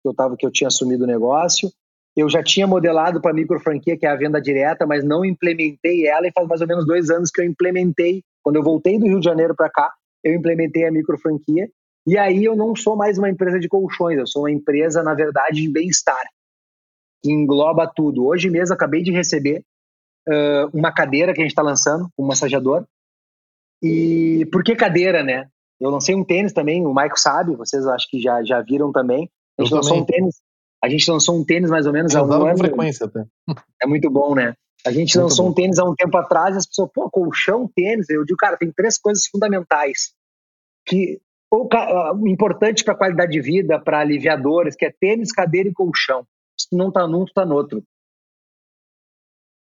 [0.03, 1.71] que eu tava, que eu tinha assumido o negócio.
[2.14, 6.07] Eu já tinha modelado para micro franquia, que é a venda direta, mas não implementei
[6.07, 8.23] ela e faz mais ou menos dois anos que eu implementei.
[8.42, 9.92] Quando eu voltei do Rio de Janeiro para cá,
[10.23, 11.71] eu implementei a micro franquia.
[12.07, 15.14] E aí eu não sou mais uma empresa de colchões, eu sou uma empresa, na
[15.14, 16.27] verdade, de bem-estar,
[17.23, 18.27] que engloba tudo.
[18.27, 19.64] Hoje mesmo acabei de receber
[20.29, 22.85] uh, uma cadeira que a gente está lançando, um massageador.
[23.81, 25.49] E por que cadeira, né?
[25.83, 29.29] Eu lancei um tênis também, o Maico sabe, vocês acho que já, já viram também.
[29.59, 30.03] A gente eu lançou também.
[30.03, 30.40] um tênis.
[30.83, 32.57] A gente lançou um tênis mais ou menos há um ano.
[32.57, 33.25] frequência até.
[33.83, 34.55] É muito bom, né?
[34.87, 35.51] A gente muito lançou bom.
[35.51, 38.09] um tênis há um tempo atrás e as pessoas, pô, colchão, tênis.
[38.09, 40.12] Eu digo, cara, tem três coisas fundamentais
[40.87, 45.73] que o importante para a qualidade de vida, para aliviadores, que é tênis, cadeira e
[45.73, 46.25] colchão.
[46.59, 47.83] Se tu não tá num, tu tá no outro.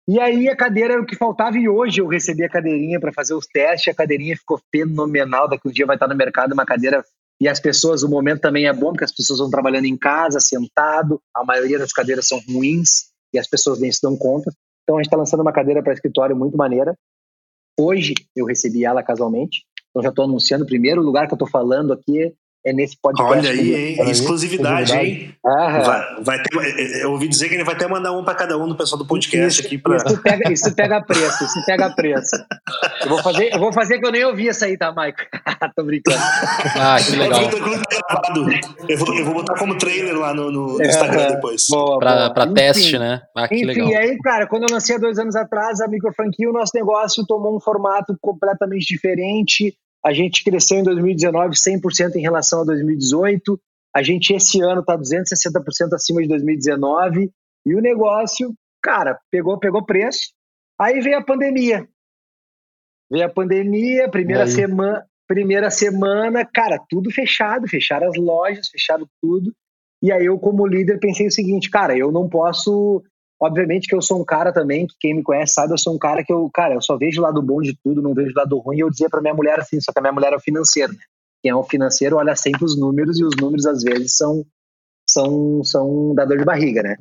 [0.09, 3.13] E aí a cadeira era o que faltava e hoje eu recebi a cadeirinha para
[3.13, 6.65] fazer os testes, a cadeirinha ficou fenomenal, daqui um dia vai estar no mercado uma
[6.65, 7.05] cadeira
[7.41, 10.41] e as pessoas, o momento também é bom porque as pessoas vão trabalhando em casa,
[10.41, 14.51] sentado, a maioria das cadeiras são ruins e as pessoas nem se dão conta.
[14.83, 16.97] Então a gente está lançando uma cadeira para escritório muito maneira.
[17.79, 20.65] Hoje eu recebi ela casualmente, então já estou anunciando.
[20.65, 22.33] O primeiro lugar que eu estou falando aqui
[22.67, 23.33] é nesse podcast.
[23.33, 24.11] Olha aí, hein?
[24.11, 25.33] Exclusividade, hein?
[25.45, 28.67] Vai, vai ter, eu ouvi dizer que ele vai até mandar um para cada um
[28.67, 29.79] do pessoal do podcast isso, aqui.
[29.79, 29.97] Pra...
[29.97, 32.37] Isso, pega, isso pega preço, isso pega preço.
[33.03, 35.21] Eu vou fazer, eu vou fazer que eu nem ouvi essa aí, tá, Maico?
[35.77, 36.19] Tô brincando.
[36.75, 37.41] Ah, que legal.
[38.89, 41.67] Eu vou, eu vou botar como trailer lá no, no é, Instagram depois.
[41.71, 42.35] Boa, pra, boa.
[42.35, 43.23] pra teste, né?
[43.37, 43.89] Ah, que enfim, legal.
[43.89, 46.73] E aí, cara, quando eu lancei há dois anos atrás a micro franquia, o nosso
[46.75, 52.65] negócio tomou um formato completamente diferente a gente cresceu em 2019 100% em relação a
[52.65, 53.61] 2018.
[53.93, 57.29] A gente esse ano está 260% acima de 2019
[57.67, 60.33] e o negócio, cara, pegou pegou preço.
[60.81, 61.89] Aí veio a pandemia.
[63.11, 69.53] Veio a pandemia, primeira semana, primeira semana, cara, tudo fechado, fecharam as lojas, fecharam tudo.
[70.01, 73.03] E aí eu como líder pensei o seguinte, cara, eu não posso
[73.41, 75.99] Obviamente que eu sou um cara também, que quem me conhece sabe, eu sou um
[75.99, 78.39] cara que eu, cara, eu só vejo o lado bom de tudo, não vejo o
[78.39, 78.79] lado ruim.
[78.79, 80.93] E eu dizia para minha mulher assim, só que a minha mulher é o financeiro,
[80.93, 80.99] né?
[81.43, 84.45] Quem é o financeiro olha sempre os números e os números às vezes são
[85.09, 86.97] são são da dor de barriga, né?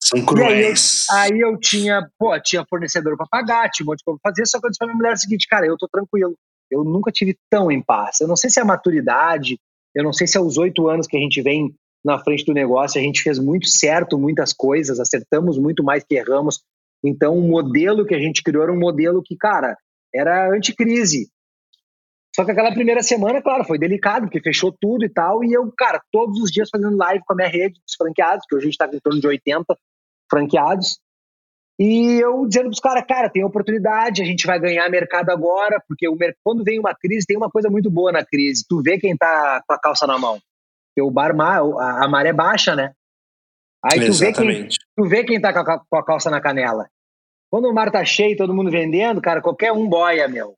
[0.00, 1.06] São cruéis.
[1.10, 4.30] Aí, aí, eu tinha, pô, tinha fornecedor para pagar, tinha um monte de coisa pra
[4.30, 6.34] fazer, só que eu disse pra minha mulher o seguinte, cara, eu tô tranquilo.
[6.70, 8.20] Eu nunca tive tão em paz.
[8.20, 9.58] Eu não sei se é a maturidade,
[9.94, 12.52] eu não sei se é os oito anos que a gente vem na frente do
[12.52, 13.00] negócio.
[13.00, 16.62] A gente fez muito certo muitas coisas, acertamos muito mais que erramos.
[17.02, 19.76] Então, o modelo que a gente criou era um modelo que, cara,
[20.14, 21.28] era anticrise.
[22.34, 25.44] Só que aquela primeira semana, claro, foi delicado, porque fechou tudo e tal.
[25.44, 28.56] E eu, cara, todos os dias fazendo live com a minha rede dos franqueados, que
[28.56, 29.76] hoje a gente está em torno de 80
[30.28, 30.98] franqueados.
[31.78, 35.82] E eu dizendo para os caras, cara, tem oportunidade, a gente vai ganhar mercado agora,
[35.88, 38.64] porque o, quando vem uma crise, tem uma coisa muito boa na crise.
[38.68, 40.40] Tu vê quem tá com a calça na mão.
[40.94, 42.92] Porque o bar, a, a maré baixa, né?
[43.84, 46.88] Aí tu vê, quem, tu vê quem tá com a, com a calça na canela.
[47.50, 50.54] Quando o mar tá cheio, todo mundo vendendo, cara, qualquer um boia, meu.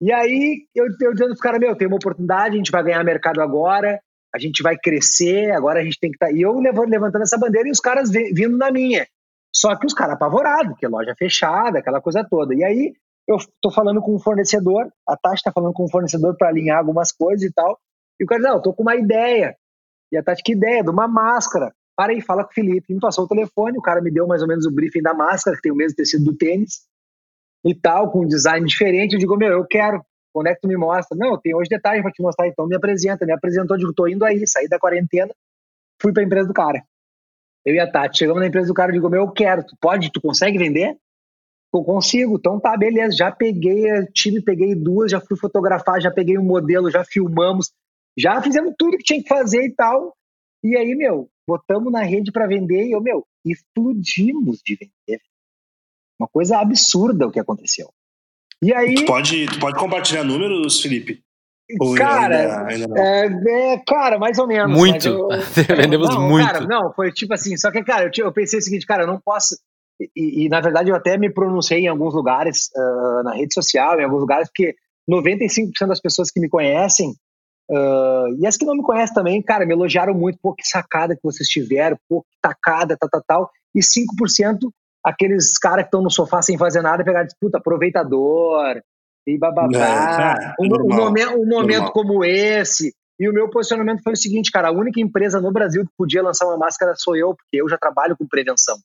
[0.00, 3.02] E aí eu, eu dizendo pros caras, meu, tem uma oportunidade, a gente vai ganhar
[3.04, 4.00] mercado agora,
[4.34, 6.26] a gente vai crescer, agora a gente tem que estar.
[6.26, 6.32] Tá...
[6.32, 9.06] E eu levantando essa bandeira e os caras vindo na minha.
[9.54, 12.54] Só que os caras apavorados, porque loja fechada, aquela coisa toda.
[12.54, 12.92] E aí
[13.26, 16.78] eu tô falando com um fornecedor, a Tati tá falando com um fornecedor para alinhar
[16.78, 17.78] algumas coisas e tal.
[18.20, 19.56] E o cara diz, não, eu tô com uma ideia.
[20.12, 20.82] E a Tati, que ideia?
[20.82, 21.74] De uma máscara.
[21.96, 22.92] Para aí, fala com o Felipe.
[22.92, 25.56] Me passou o telefone, o cara me deu mais ou menos o briefing da máscara,
[25.56, 26.86] que tem o mesmo tecido do tênis
[27.64, 29.14] e tal, com um design diferente.
[29.14, 30.04] Eu digo, meu, eu quero.
[30.32, 31.16] Quando é que tu me mostra?
[31.16, 33.24] Não, tem hoje detalhes para te mostrar, então me apresenta.
[33.24, 35.32] Me apresentou, digo, tô indo aí, saí da quarentena,
[36.00, 36.82] fui para a empresa do cara.
[37.64, 39.64] Eu e a Tati, chegamos na empresa do cara, eu digo, meu, eu quero.
[39.64, 40.96] Tu pode, tu consegue vender?
[41.72, 43.16] Eu consigo, então tá, beleza.
[43.16, 47.72] Já peguei time, peguei duas, já fui fotografar, já peguei um modelo, já filmamos,
[48.18, 50.16] Já fizemos tudo que tinha que fazer e tal.
[50.62, 55.20] E aí, meu, botamos na rede para vender e eu, meu, explodimos de vender.
[56.18, 57.90] Uma coisa absurda o que aconteceu.
[58.62, 58.94] E aí.
[58.94, 61.22] Tu pode, tu pode compartilhar números, Felipe?
[61.80, 64.76] Ou cara, ainda, ainda é, é, cara, mais ou menos.
[64.76, 65.08] Muito.
[65.08, 65.28] Eu,
[65.76, 66.46] Vendemos não, muito.
[66.46, 67.56] Cara, não, foi tipo assim.
[67.56, 69.56] Só que, cara, eu, eu pensei o seguinte, cara, eu não posso.
[70.14, 73.98] E, e, na verdade eu até me pronunciei em alguns lugares, uh, na rede social,
[73.98, 74.74] em alguns lugares, porque
[75.08, 77.14] 95% das pessoas que me conhecem,
[77.70, 81.14] uh, e as que não me conhecem também, cara, me elogiaram muito, pô, que sacada
[81.14, 83.50] que vocês tiveram, pô, que tacada, tal, tal, tal.
[83.74, 84.70] E 5%
[85.04, 88.80] aqueles caras que estão no sofá sem fazer nada, pegar disputa, aproveitador,
[89.26, 89.76] e bababá.
[89.78, 92.94] É, é, um, um, momento, um momento como esse.
[93.18, 96.22] E o meu posicionamento foi o seguinte, cara, a única empresa no Brasil que podia
[96.22, 98.76] lançar uma máscara sou eu, porque eu já trabalho com prevenção.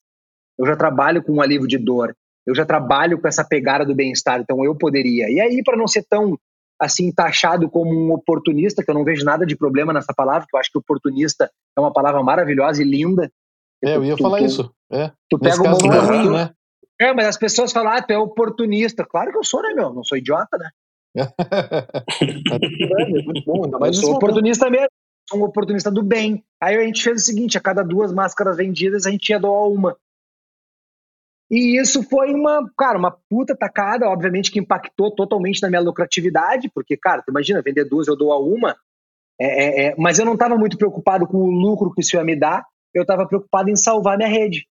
[0.57, 2.15] Eu já trabalho com um alívio de dor.
[2.45, 5.29] Eu já trabalho com essa pegada do bem-estar, então eu poderia.
[5.29, 6.37] E aí, para não ser tão
[6.79, 10.55] assim taxado como um oportunista, que eu não vejo nada de problema nessa palavra, que
[10.55, 13.29] eu acho que oportunista é uma palavra maravilhosa e linda.
[13.83, 14.73] É, eu ia tu, falar tu, isso.
[14.91, 15.11] É.
[15.29, 16.51] Tu pega o momento ruim, né?
[17.01, 19.05] É, mas as pessoas falam, ah, tu é oportunista.
[19.05, 19.93] Claro que eu sou, né, meu?
[19.93, 20.69] Não sou idiota, né?
[23.25, 24.89] muito bom, mas eu sou oportunista mesmo.
[25.29, 26.43] Sou um oportunista do bem.
[26.61, 29.67] Aí a gente fez o seguinte: a cada duas máscaras vendidas, a gente ia doar
[29.67, 29.95] uma.
[31.49, 36.69] E isso foi uma, cara, uma puta tacada, obviamente que impactou totalmente na minha lucratividade,
[36.73, 38.75] porque, cara, tu imagina, vender duas eu dou a uma,
[39.39, 42.23] é, é, é, mas eu não estava muito preocupado com o lucro que isso ia
[42.23, 44.67] me dar, eu estava preocupado em salvar minha rede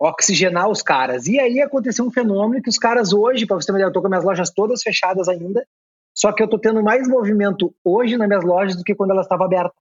[0.00, 1.26] oxigenar os caras.
[1.26, 4.08] E aí aconteceu um fenômeno que os caras hoje, para você ideia, eu tô com
[4.08, 5.66] minhas lojas todas fechadas ainda,
[6.14, 9.26] só que eu tô tendo mais movimento hoje nas minhas lojas do que quando elas
[9.26, 9.78] estavam abertas.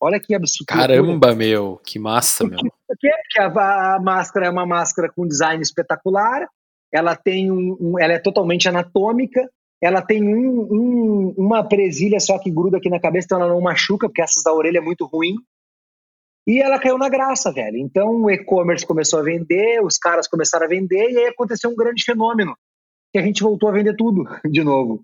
[0.00, 0.66] Olha que absurdo.
[0.66, 2.58] Caramba, meu, que massa, meu.
[2.58, 3.10] Por quê?
[3.10, 6.48] Porque a, a, máscara é uma máscara com design espetacular,
[6.92, 9.48] ela tem um, um ela é totalmente anatômica,
[9.80, 13.60] ela tem um, um, uma presilha só que gruda aqui na cabeça, então ela não
[13.60, 15.36] machuca, porque essas da orelha é muito ruim.
[16.46, 17.76] E ela caiu na graça, velho.
[17.76, 21.76] Então o e-commerce começou a vender, os caras começaram a vender, e aí aconteceu um
[21.76, 22.56] grande fenômeno.
[23.12, 25.02] Que a gente voltou a vender tudo de novo.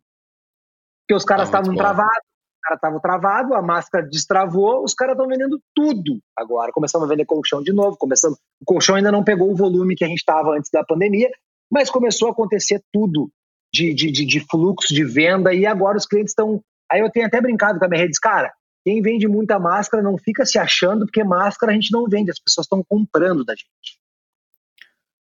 [1.02, 2.35] Porque os caras estavam ah, travados, os
[2.66, 6.72] caras estavam travados, a máscara destravou, os caras estão vendendo tudo agora.
[6.72, 8.38] Começamos a vender colchão de novo, começamos.
[8.60, 11.30] O colchão ainda não pegou o volume que a gente estava antes da pandemia,
[11.70, 13.30] mas começou a acontecer tudo
[13.72, 16.60] de, de, de, de fluxo de venda, e agora os clientes estão.
[16.90, 18.52] Aí eu tenho até brincado com a minha rede, cara,
[18.84, 22.38] quem vende muita máscara não fica se achando, porque máscara a gente não vende, as
[22.38, 24.00] pessoas estão comprando da gente.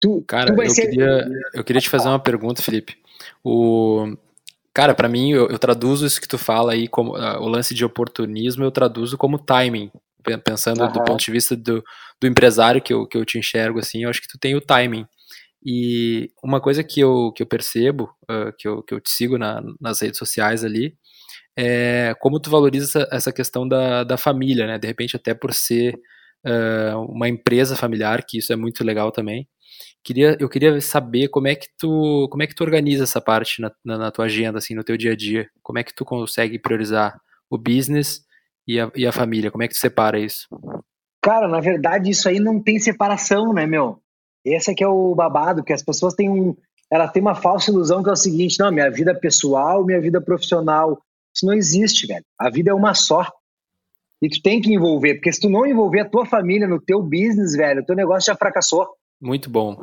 [0.01, 0.87] Tu, cara, tu eu, ser...
[0.87, 2.97] queria, eu queria te fazer uma pergunta, Felipe.
[3.43, 4.15] O,
[4.73, 7.73] cara, para mim, eu, eu, traduzo isso que tu fala aí, como uh, o lance
[7.73, 9.91] de oportunismo, eu traduzo como timing.
[10.43, 10.91] Pensando uhum.
[10.91, 11.83] do ponto de vista do,
[12.19, 14.61] do empresário que eu, que eu te enxergo, assim, eu acho que tu tem o
[14.61, 15.05] timing.
[15.65, 19.37] E uma coisa que eu, que eu percebo, uh, que, eu, que eu te sigo
[19.37, 20.95] na, nas redes sociais ali,
[21.57, 24.77] é, como tu valoriza essa, essa, questão da, da família, né?
[24.77, 25.95] De repente, até por ser
[26.45, 29.47] uh, uma empresa familiar, que isso é muito legal também.
[30.09, 33.61] Queria, eu queria saber como é que tu, como é que tu organiza essa parte
[33.61, 35.47] na, na, na tua agenda, assim, no teu dia a dia.
[35.61, 38.21] Como é que tu consegue priorizar o business
[38.67, 39.51] e a, e a família?
[39.51, 40.47] Como é que tu separa isso?
[41.21, 44.01] Cara, na verdade, isso aí não tem separação, né, meu?
[44.43, 46.57] Esse é que é o babado, que as pessoas têm um,
[46.91, 50.19] ela tem uma falsa ilusão que é o seguinte, não, minha vida pessoal, minha vida
[50.19, 50.99] profissional
[51.35, 52.25] isso não existe, velho.
[52.39, 53.31] A vida é uma só.
[54.23, 56.99] E tu tem que envolver, porque se tu não envolver a tua família no teu
[56.99, 58.87] business, velho, o teu negócio já fracassou.
[59.21, 59.79] Muito bom.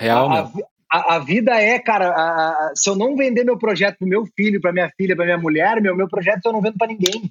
[0.00, 0.50] Real, a,
[0.90, 4.60] a, a, vida é, cara, a, se eu não vender meu projeto pro meu filho,
[4.60, 7.30] pra minha filha, pra minha mulher, meu, meu projeto eu não vendo para ninguém.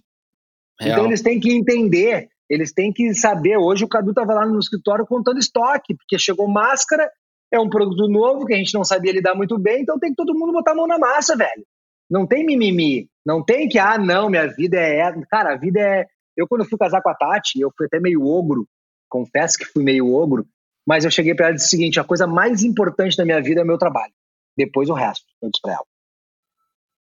[0.79, 0.93] Real.
[0.93, 3.57] Então eles têm que entender, eles têm que saber.
[3.57, 7.09] Hoje o Cadu tava lá no escritório contando estoque, porque chegou máscara,
[7.51, 10.15] é um produto novo que a gente não sabia lidar muito bem, então tem que
[10.15, 11.65] todo mundo botar a mão na massa, velho.
[12.07, 13.09] Não tem mimimi.
[13.25, 15.11] Não tem que, ah, não, minha vida é.
[15.29, 16.05] Cara, a vida é.
[16.37, 18.67] Eu, quando fui casar com a Tati, eu fui até meio ogro.
[19.09, 20.45] Confesso que fui meio ogro.
[20.89, 23.39] Mas eu cheguei para ela e disse o seguinte: a coisa mais importante da minha
[23.39, 24.11] vida é o meu trabalho.
[24.57, 25.85] Depois o resto, eu disse pra ela.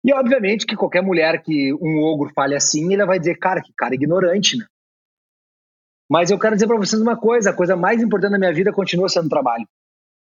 [0.03, 3.71] E obviamente que qualquer mulher que um ogro fale assim, ele vai dizer, cara, que
[3.73, 4.65] cara ignorante, né?
[6.11, 8.73] Mas eu quero dizer para vocês uma coisa: a coisa mais importante da minha vida
[8.73, 9.65] continua sendo o trabalho.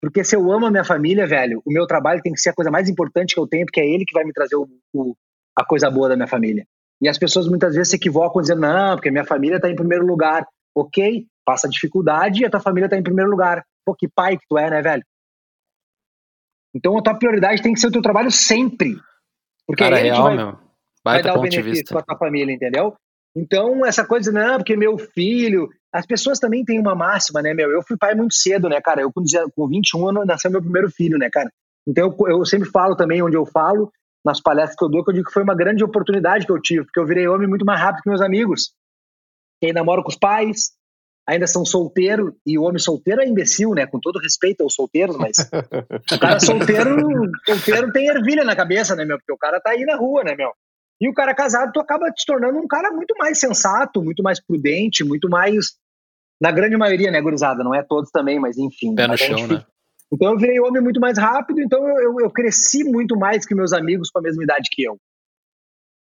[0.01, 2.55] Porque se eu amo a minha família, velho, o meu trabalho tem que ser a
[2.55, 5.17] coisa mais importante que eu tenho, porque é ele que vai me trazer o, o,
[5.57, 6.65] a coisa boa da minha família.
[7.03, 10.07] E as pessoas muitas vezes se equivocam dizendo, não, porque minha família está em primeiro
[10.07, 10.47] lugar.
[10.73, 13.65] Ok, passa dificuldade e a tua família está em primeiro lugar.
[13.85, 15.05] Pô, que pai que tu é, né, velho?
[16.75, 18.97] Então a tua prioridade tem que ser o teu trabalho sempre.
[19.67, 20.59] Porque Cara, é real, vai, meu.
[21.05, 22.97] vai dar o benefício para tua família, entendeu?
[23.35, 25.69] Então, essa coisa, não, porque meu filho.
[25.93, 27.71] As pessoas também têm uma máxima, né, meu?
[27.71, 29.03] Eu fui pai muito cedo, né, cara?
[29.03, 31.51] Eu, com 21 anos, nasceu meu primeiro filho, né, cara?
[31.87, 33.93] Então, eu, eu sempre falo também onde eu falo
[34.25, 36.61] nas palestras que eu dou, que eu digo que foi uma grande oportunidade que eu
[36.61, 38.73] tive, porque eu virei homem muito mais rápido que meus amigos.
[39.61, 40.73] Que ainda moro com os pais,
[41.31, 43.87] ainda são solteiro, e o homem solteiro é imbecil, né?
[43.87, 45.37] Com todo respeito aos solteiros, mas
[46.13, 46.97] o cara solteiro,
[47.47, 49.17] solteiro tem ervilha na cabeça, né, meu?
[49.17, 50.51] Porque o cara tá aí na rua, né, meu?
[51.01, 54.45] E o cara casado, tu acaba te tornando um cara muito mais sensato, muito mais
[54.45, 55.77] prudente, muito mais.
[56.43, 57.63] Na grande maioria, né, gurizada?
[57.63, 58.95] Não é todos também, mas enfim.
[58.95, 59.65] Pé no chão, né?
[60.13, 63.55] Então eu virei homem muito mais rápido, então eu, eu, eu, cresci muito mais que
[63.55, 64.99] meus amigos com a mesma idade que eu.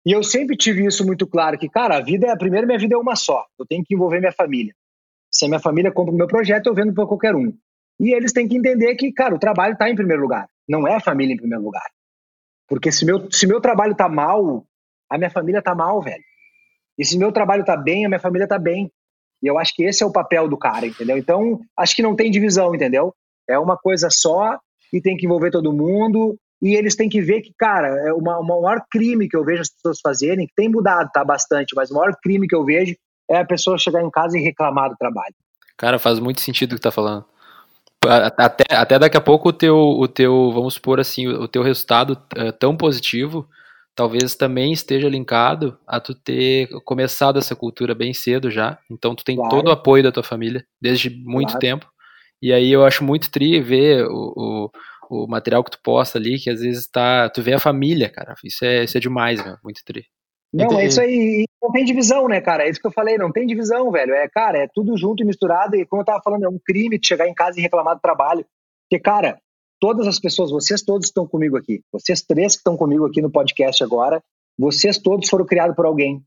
[0.05, 2.79] E eu sempre tive isso muito claro, que, cara, a vida é, a primeira minha
[2.79, 3.45] vida é uma só.
[3.59, 4.75] Eu tenho que envolver minha família.
[5.37, 7.53] Se a minha família compra o meu projeto, eu vendo para qualquer um.
[8.01, 10.49] E eles têm que entender que, cara, o trabalho está em primeiro lugar.
[10.67, 11.85] Não é a família em primeiro lugar.
[12.67, 14.67] Porque se meu, se meu trabalho está mal,
[15.11, 16.23] a minha família está mal, velho.
[16.99, 18.91] E se meu trabalho está bem, a minha família está bem.
[19.43, 21.19] E eu acho que esse é o papel do cara, entendeu?
[21.19, 23.15] Então, acho que não tem divisão, entendeu?
[23.47, 24.59] É uma coisa só
[24.91, 26.39] e tem que envolver todo mundo.
[26.63, 29.45] E eles têm que ver que, cara, é uma, uma, o maior crime que eu
[29.45, 32.65] vejo as pessoas fazerem, que tem mudado, tá bastante, mas o maior crime que eu
[32.65, 32.97] vejo
[33.31, 35.35] é a pessoa chegar em casa e reclamar do trabalho.
[35.77, 37.25] Cara, faz muito sentido o que tá falando.
[38.39, 42.17] Até, até daqui a pouco o teu, o teu, vamos supor assim, o teu resultado
[42.37, 43.49] é tão positivo,
[43.97, 48.79] talvez também esteja linkado a tu ter começado essa cultura bem cedo já.
[48.91, 49.51] Então tu tem claro.
[49.51, 51.61] todo o apoio da tua família desde muito claro.
[51.61, 51.87] tempo.
[52.41, 54.71] E aí eu acho muito tri ver o, o,
[55.11, 57.31] o, material que tu posta ali, que às vezes tá.
[57.31, 58.35] Tu vê a família, cara.
[58.45, 59.57] Isso é, isso é demais, meu.
[59.65, 60.05] Muito tri.
[60.53, 61.47] Não, é isso aí.
[61.67, 62.63] Não tem divisão, né, cara?
[62.63, 64.15] É isso que eu falei, não tem divisão, velho.
[64.15, 65.75] É, cara, é tudo junto e misturado.
[65.75, 68.47] E como eu tava falando, é um crime chegar em casa e reclamar do trabalho.
[68.89, 69.41] Porque, cara,
[69.81, 71.83] todas as pessoas, vocês todos estão comigo aqui.
[71.93, 74.23] Vocês três que estão comigo aqui no podcast agora,
[74.57, 76.25] vocês todos foram criados por alguém.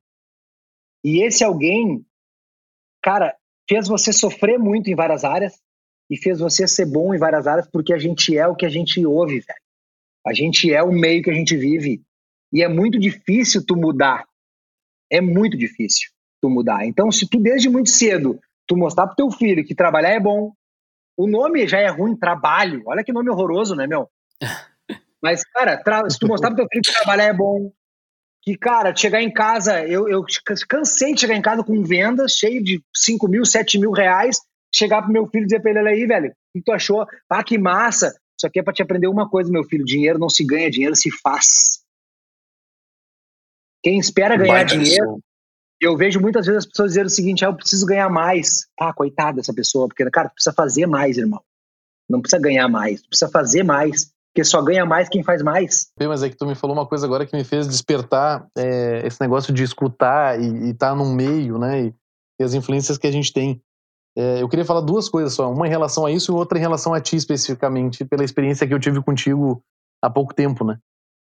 [1.06, 2.06] E esse alguém,
[3.02, 3.34] cara,
[3.68, 5.58] fez você sofrer muito em várias áreas,
[6.10, 8.70] e fez você ser bom em várias áreas porque a gente é o que a
[8.70, 9.60] gente ouve, velho.
[10.26, 12.02] A gente é o meio que a gente vive.
[12.52, 14.26] E é muito difícil tu mudar.
[15.12, 16.10] É muito difícil
[16.42, 16.86] tu mudar.
[16.86, 20.54] Então, se tu desde muito cedo tu mostrar pro teu filho que trabalhar é bom,
[21.18, 22.84] o nome já é ruim, trabalho.
[22.86, 24.08] Olha que nome horroroso, né, meu?
[25.22, 27.72] Mas, cara, se tu mostrar pro teu filho que trabalhar é bom,
[28.42, 30.24] que, cara, chegar em casa, eu, eu
[30.68, 34.40] cansei de chegar em casa com vendas cheio de 5 mil, 7 mil reais,
[34.74, 37.06] chegar pro meu filho e dizer pra ele, olha aí, velho, o que tu achou?
[37.30, 38.14] Ah, que massa!
[38.38, 40.96] Isso aqui é pra te aprender uma coisa, meu filho, dinheiro não se ganha, dinheiro
[40.96, 41.79] se faz.
[43.84, 45.20] Quem espera ganhar dinheiro,
[45.82, 48.68] eu vejo muitas vezes as pessoas dizendo o seguinte, ah, eu preciso ganhar mais.
[48.80, 51.42] Ah, coitada dessa pessoa, porque, cara, tu precisa fazer mais, irmão.
[52.10, 54.12] Não precisa ganhar mais, tu precisa fazer mais.
[54.32, 55.88] Porque só ganha mais quem faz mais.
[56.00, 59.20] Mas é que tu me falou uma coisa agora que me fez despertar é, esse
[59.20, 61.86] negócio de escutar e estar tá no meio, né?
[61.86, 61.96] E,
[62.40, 63.62] e as influências que a gente tem.
[64.16, 66.62] É, eu queria falar duas coisas só, uma em relação a isso e outra em
[66.62, 69.64] relação a ti especificamente, pela experiência que eu tive contigo
[70.02, 70.78] há pouco tempo, né?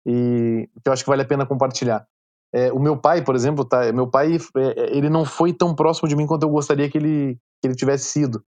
[0.07, 2.07] E que eu acho que vale a pena compartilhar.
[2.55, 5.75] É, o meu pai, por exemplo, tá, meu pai, é, é, ele não foi tão
[5.75, 8.43] próximo de mim quanto eu gostaria que ele, que ele tivesse sido.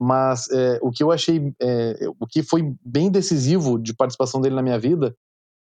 [0.00, 4.54] Mas é, o que eu achei, é, o que foi bem decisivo de participação dele
[4.54, 5.14] na minha vida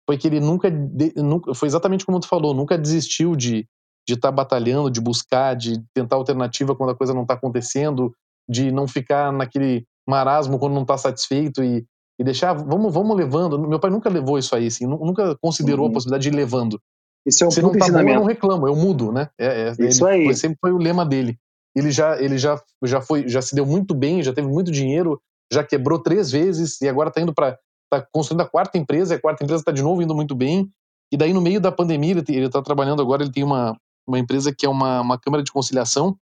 [0.08, 3.68] foi que ele nunca, de, nunca foi exatamente como tu falou, nunca desistiu de
[4.10, 8.12] de estar tá batalhando, de buscar, de tentar alternativa quando a coisa não está acontecendo,
[8.50, 11.86] de não ficar naquele marasmo quando não está satisfeito e,
[12.18, 13.60] e deixar, vamos, vamos levando.
[13.60, 15.92] Meu pai nunca levou isso aí, assim, nunca considerou uhum.
[15.92, 16.82] a possibilidade de ir levando.
[17.26, 19.30] Isso é um Se não tá bom, eu não reclamo, eu mudo, né?
[19.38, 20.26] É, é, isso aí.
[20.26, 21.38] Foi, sempre foi o lema dele.
[21.76, 25.22] Ele já, ele já, já foi, já se deu muito bem, já teve muito dinheiro,
[25.52, 27.58] já quebrou três vezes e agora está indo para,
[27.90, 30.70] tá construindo a quarta empresa, e a quarta empresa está de novo indo muito bem.
[31.12, 33.78] E daí no meio da pandemia ele está trabalhando agora, ele tem uma,
[34.08, 36.18] uma empresa que é uma, uma câmara de conciliação,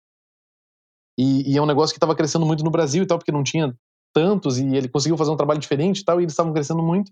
[1.19, 3.43] e, e é um negócio que estava crescendo muito no Brasil e tal, porque não
[3.43, 3.75] tinha
[4.15, 7.11] tantos, e ele conseguiu fazer um trabalho diferente e tal, e eles estavam crescendo muito.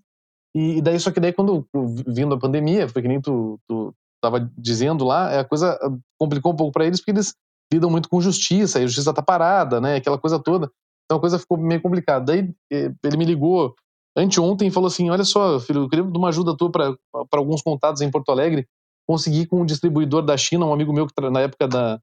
[0.55, 1.67] E, e, daí, só que daí, quando
[2.07, 6.53] vindo a pandemia, foi que nem tu, tu tava dizendo lá, a coisa ah, complicou
[6.53, 7.35] um pouco para eles, porque eles
[7.73, 10.71] lidam muito com justiça, e a justiça tá parada, né, aquela coisa toda.
[11.05, 12.25] Então a coisa ficou meio complicada.
[12.25, 13.75] Daí eh, ele me ligou
[14.17, 16.97] anteontem e falou assim: Olha só, filho, eu queria uma ajuda tua para
[17.33, 18.67] alguns contatos em Porto Alegre
[19.07, 22.01] consegui com um distribuidor da China, um amigo meu que na época da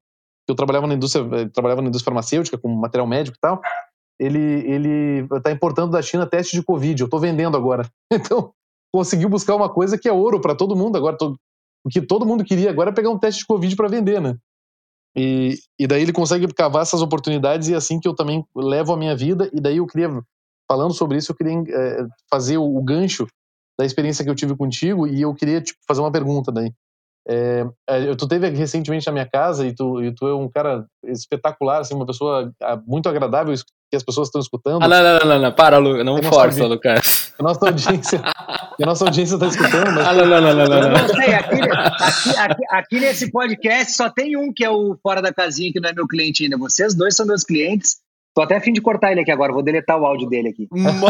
[0.48, 3.60] eu trabalhava na indústria, eh, trabalhava na indústria farmacêutica com material médico e tal,
[4.24, 7.00] ele ele está importando da China teste de Covid.
[7.00, 7.88] Eu estou vendendo agora.
[8.12, 8.52] Então
[8.92, 11.16] conseguiu buscar uma coisa que é ouro para todo mundo agora.
[11.84, 14.36] O que todo mundo queria agora é pegar um teste de Covid para vender, né?
[15.16, 18.92] E, e daí ele consegue cavar essas oportunidades e é assim que eu também levo
[18.92, 19.50] a minha vida.
[19.52, 20.08] E daí eu queria,
[20.68, 23.26] falando sobre isso, eu queria é, fazer o, o, gancho
[23.78, 26.72] da experiência que eu tive contigo e eu queria tipo, fazer uma pergunta daí.
[27.28, 30.84] É, é tu teve recentemente na minha casa e tu, e tu é um cara
[31.04, 33.54] espetacular, assim, uma pessoa ah, muito agradável
[33.90, 34.82] que as pessoas estão escutando.
[34.82, 37.32] Ah, não, não, não, não, para, Lu, não, não força, Lucas.
[37.38, 40.06] a nossa audiência, a nossa audiência está escutando, mas.
[40.06, 40.90] Ah, não, não, não, não, não.
[40.90, 45.22] não sei, aqui, aqui, aqui, aqui, nesse podcast só tem um que é o fora
[45.22, 46.56] da casinha, que não é meu cliente ainda.
[46.56, 47.98] Vocês dois são meus clientes.
[48.34, 50.66] Tô até a fim de cortar ele aqui agora, vou deletar o áudio dele aqui.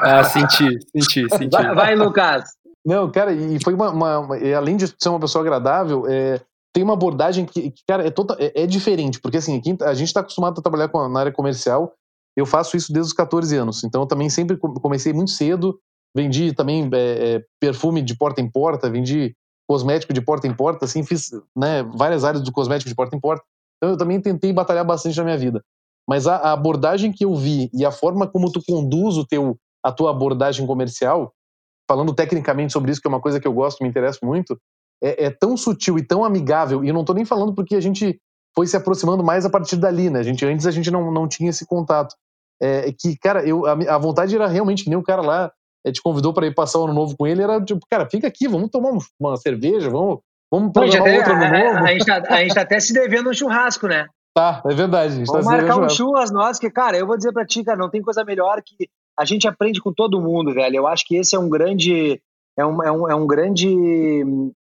[0.00, 1.50] ah, senti, senti, senti.
[1.50, 2.44] Vai, vai Lucas.
[2.84, 6.40] Não, cara, e foi uma, uma, uma, Além de ser uma pessoa agradável, é,
[6.72, 9.94] tem uma abordagem que, que cara, é, total, é, é, diferente, porque assim, aqui, a
[9.94, 11.94] gente está acostumado a trabalhar com, na área comercial,
[12.36, 15.78] eu faço isso desde os 14 anos, então eu também sempre comecei muito cedo,
[16.16, 19.34] vendi também é, é, perfume de porta em porta, vendi
[19.68, 23.20] cosmético de porta em porta, assim, fiz né, várias áreas do cosmético de porta em
[23.20, 23.44] porta,
[23.76, 25.62] então eu também tentei batalhar bastante na minha vida.
[26.08, 29.56] Mas a, a abordagem que eu vi e a forma como tu conduz o teu,
[29.84, 31.32] a tua abordagem comercial,
[31.88, 34.58] falando tecnicamente sobre isso, que é uma coisa que eu gosto, me interessa muito,
[35.02, 37.80] é, é tão sutil e tão amigável, e eu não estou nem falando porque a
[37.80, 38.18] gente
[38.54, 40.20] foi se aproximando mais a partir dali, né?
[40.20, 42.14] A gente, antes a gente não, não tinha esse contato.
[42.60, 45.52] É, que, cara, eu, a, a, vontade era realmente que nem o cara lá
[45.84, 48.28] é, te convidou para ir passar o ano novo com ele, era tipo, cara, fica
[48.28, 50.20] aqui, vamos tomar uma cerveja, vamos,
[50.50, 51.78] vamos programar outro ano novo.
[51.78, 54.06] A, a, gente tá, a gente tá até se devendo um churrasco, né?
[54.34, 55.14] Tá, é verdade.
[55.14, 57.44] A gente tá vamos tá marcar um churras nós, que, cara, eu vou dizer pra
[57.44, 60.76] ti, cara, não tem coisa melhor que a gente aprende com todo mundo, velho.
[60.76, 62.20] Eu acho que esse é um grande
[62.56, 63.68] é um, é um, é um grande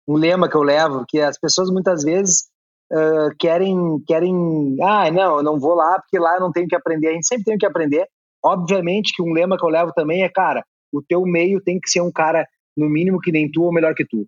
[0.07, 2.47] um lema que eu levo, que as pessoas muitas vezes
[2.91, 3.75] uh, querem,
[4.05, 7.09] querem, ah, não, eu não vou lá porque lá eu não tenho que aprender.
[7.09, 8.07] A gente sempre tem que aprender.
[8.43, 11.89] Obviamente que um lema que eu levo também é, cara, o teu meio tem que
[11.89, 14.25] ser um cara, no mínimo, que nem tu ou melhor que tu.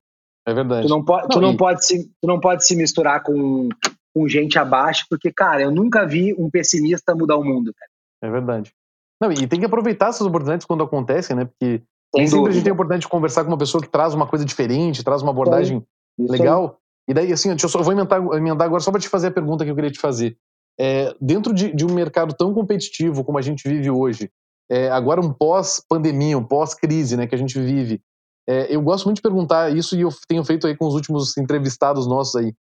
[0.48, 0.88] É verdade.
[0.88, 1.58] Tu não, po não, tu não, e...
[1.58, 3.70] pode, se, tu não pode se misturar com,
[4.14, 7.72] com gente abaixo, porque, cara, eu nunca vi um pessimista mudar o mundo.
[7.74, 7.92] Cara.
[8.24, 8.74] É verdade.
[9.22, 11.46] Não, e tem que aproveitar essas oportunidades quando acontecem, né?
[11.46, 11.84] Porque
[12.16, 14.26] nem sempre a gente tem a oportunidade de conversar com uma pessoa que traz uma
[14.26, 15.86] coisa diferente, traz uma abordagem
[16.18, 16.80] legal.
[17.08, 17.12] Aí.
[17.12, 19.66] E daí, assim, eu só vou emendar, emendar agora só para te fazer a pergunta
[19.66, 20.38] que eu queria te fazer.
[20.80, 24.32] É, dentro de, de, um mercado tão competitivo como a gente vive hoje,
[24.72, 28.02] é, agora um pós-pandemia, um pós-crise né, que a gente vive,
[28.48, 31.38] é, eu gosto muito de perguntar isso e eu tenho feito aí com os últimos
[31.38, 32.54] entrevistados nossos aí.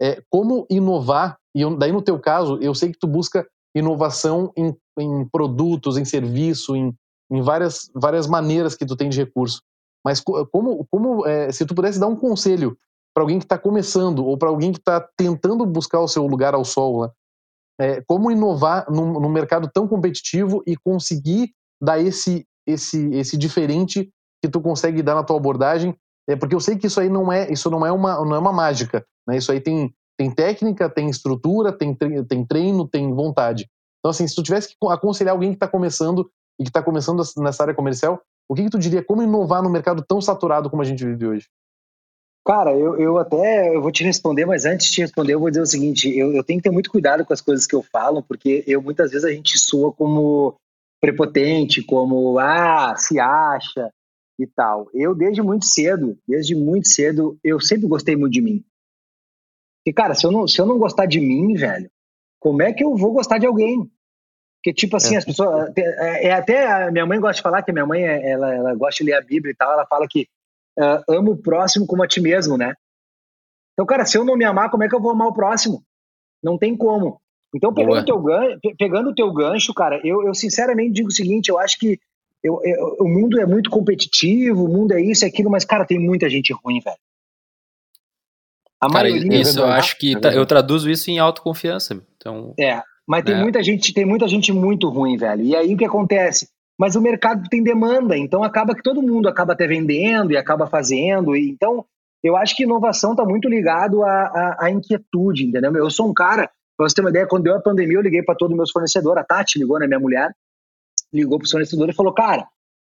[0.00, 4.52] É, como inovar, e eu, daí no teu caso, eu sei que tu busca inovação
[4.56, 6.94] em, em produtos, em serviço, em,
[7.30, 9.62] em várias, várias maneiras que tu tem de recurso.
[10.04, 12.76] Mas como, como é, se tu pudesse dar um conselho
[13.14, 16.54] para alguém que está começando ou para alguém que está tentando buscar o seu lugar
[16.54, 17.10] ao sol, né?
[17.80, 21.52] é, como inovar num, num, mercado tão competitivo e conseguir
[21.82, 24.10] dar esse, esse, esse diferente
[24.42, 25.96] que tu consegue dar na tua abordagem,
[26.28, 28.38] é, porque eu sei que isso aí não é isso não é uma não é
[28.38, 29.36] uma mágica, né?
[29.36, 33.68] Isso aí tem tem técnica, tem estrutura, tem, tem treino, tem vontade.
[33.98, 37.22] Então assim, se tu tivesse que aconselhar alguém que está começando e que está começando
[37.38, 39.02] nessa área comercial, o que, que tu diria?
[39.02, 41.46] Como inovar num mercado tão saturado como a gente vive hoje?
[42.46, 45.48] Cara, eu, eu até eu vou te responder, mas antes de te responder, eu vou
[45.48, 47.82] dizer o seguinte: eu, eu tenho que ter muito cuidado com as coisas que eu
[47.82, 50.54] falo, porque eu muitas vezes a gente soa como
[51.00, 53.90] prepotente, como ah, se acha
[54.38, 54.88] e tal.
[54.92, 58.64] Eu, desde muito cedo, desde muito cedo, eu sempre gostei muito de mim.
[59.86, 61.90] E, cara, se eu não, se eu não gostar de mim, velho,
[62.40, 63.90] como é que eu vou gostar de alguém?
[64.56, 65.18] Porque, tipo assim, é.
[65.18, 65.70] as pessoas.
[65.76, 68.54] É, é, até a minha mãe gosta de falar que a minha mãe é, ela,
[68.54, 69.72] ela gosta de ler a Bíblia e tal.
[69.72, 70.26] Ela fala que
[70.78, 72.74] uh, ama o próximo como a ti mesmo, né?
[73.74, 75.84] Então, cara, se eu não me amar, como é que eu vou amar o próximo?
[76.42, 77.20] Não tem como.
[77.54, 81.12] Então, pegando, o teu, gancho, pegando o teu gancho, cara, eu, eu sinceramente digo o
[81.12, 81.98] seguinte: eu acho que
[82.42, 85.84] eu, eu, o mundo é muito competitivo, o mundo é isso e aquilo, mas, cara,
[85.84, 86.96] tem muita gente ruim, velho.
[88.84, 89.40] A cara, maioria.
[89.40, 92.00] Isso, eu acho que é eu traduzo isso em autoconfiança.
[92.16, 93.40] Então, é, mas tem é.
[93.40, 95.42] muita gente, tem muita gente muito ruim, velho.
[95.42, 96.48] E aí o que acontece?
[96.78, 100.66] Mas o mercado tem demanda, então acaba que todo mundo acaba até vendendo e acaba
[100.66, 101.36] fazendo.
[101.36, 101.84] E, então,
[102.22, 105.74] eu acho que inovação está muito ligado à, à, à, inquietude, entendeu?
[105.76, 108.22] Eu sou um cara, pra você ter uma ideia, quando deu a pandemia, eu liguei
[108.22, 110.34] para todos os meus fornecedores, a Tati ligou, né, minha mulher,
[111.12, 112.44] ligou para o fornecedor e falou, cara,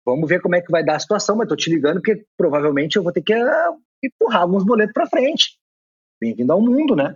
[0.05, 2.97] vamos ver como é que vai dar a situação, mas tô te ligando porque provavelmente
[2.97, 5.57] eu vou ter que uh, empurrar alguns boletos para frente.
[6.21, 7.15] Bem-vindo ao mundo, né?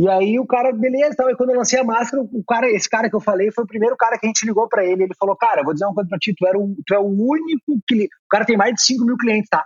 [0.00, 2.88] E aí o cara, beleza, então, e quando eu lancei a máscara, o cara, esse
[2.88, 5.04] cara que eu falei foi o primeiro cara que a gente ligou para ele.
[5.04, 7.06] Ele falou, cara, vou dizer uma coisa pra ti, tu, era o, tu é o
[7.06, 8.10] único cliente.
[8.24, 9.64] O cara tem mais de 5 mil clientes, tá?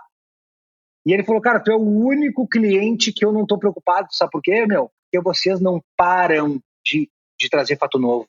[1.05, 4.31] E ele falou, cara, tu é o único cliente que eu não tô preocupado, sabe
[4.31, 4.91] por quê, meu?
[5.05, 7.09] Porque vocês não param de,
[7.39, 8.27] de trazer fato novo.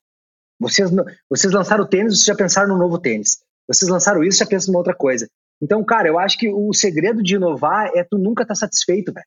[0.61, 0.90] Vocês,
[1.28, 3.42] vocês lançaram o tênis, vocês já pensaram no novo tênis.
[3.68, 5.28] Vocês lançaram isso, já pensam em outra coisa.
[5.61, 9.12] Então, cara, eu acho que o segredo de inovar é tu nunca estar tá satisfeito,
[9.12, 9.26] velho.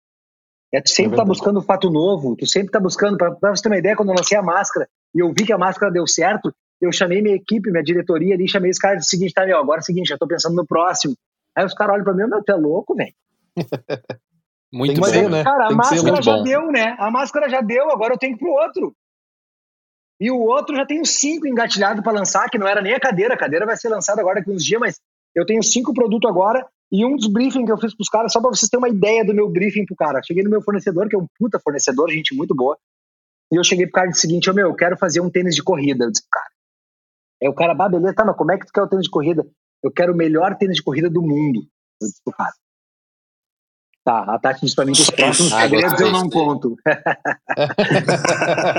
[0.72, 3.64] É, tu sempre é tá buscando um fato novo, tu sempre tá buscando, para você
[3.64, 6.06] ter uma ideia, quando eu lancei a máscara e eu vi que a máscara deu
[6.06, 9.58] certo, eu chamei minha equipe, minha diretoria ali, chamei os caras do seguinte, tá, meu,
[9.58, 11.16] agora é o seguinte, já tô pensando no próximo.
[11.56, 13.14] Aí os caras olham pra mim, meu, tu é louco, velho.
[14.72, 15.44] muito bom, ser, né?
[15.44, 16.44] Cara, a máscara já bom.
[16.44, 16.96] deu, né?
[17.00, 18.96] A máscara já deu, agora eu tenho que ir pro outro.
[20.20, 23.34] E o outro já tenho cinco engatilhados para lançar, que não era nem a cadeira.
[23.34, 25.00] A cadeira vai ser lançada agora daqui uns dias, mas
[25.34, 26.66] eu tenho cinco produtos agora.
[26.92, 28.90] E um dos briefings que eu fiz para os caras, só para vocês terem uma
[28.90, 30.22] ideia do meu briefing pro cara.
[30.24, 32.78] Cheguei no meu fornecedor, que é um puta fornecedor, gente muito boa.
[33.52, 35.30] E eu cheguei pro cara e disse o seguinte: oh, meu, eu quero fazer um
[35.30, 36.06] tênis de corrida.
[36.06, 36.50] Eu disse, cara.
[37.42, 39.12] Aí o cara, bah, beleza, tá, mas como é que tu quer o tênis de
[39.12, 39.46] corrida?
[39.84, 41.62] Eu quero o melhor tênis de corrida do mundo.
[42.02, 42.54] Eu disse pro cara.
[44.04, 46.76] Tá, a Tati disse pra mim que os próximos ah, segredos eu não conto.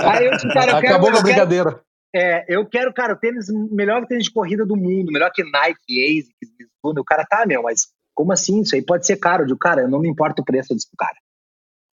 [0.08, 1.70] Aí eu disse, cara, eu quero, Acabou a brincadeira.
[1.72, 5.44] Quero, é, eu quero, cara, o tênis, melhor tênis de corrida do mundo, melhor que
[5.44, 7.00] Nike, ASICS, tudo.
[7.00, 7.88] O cara tá, meu, mas
[8.20, 8.60] como assim?
[8.60, 9.44] Isso aí pode ser caro.
[9.44, 11.16] Eu digo, cara, eu não me importa o preço, eu disse cara.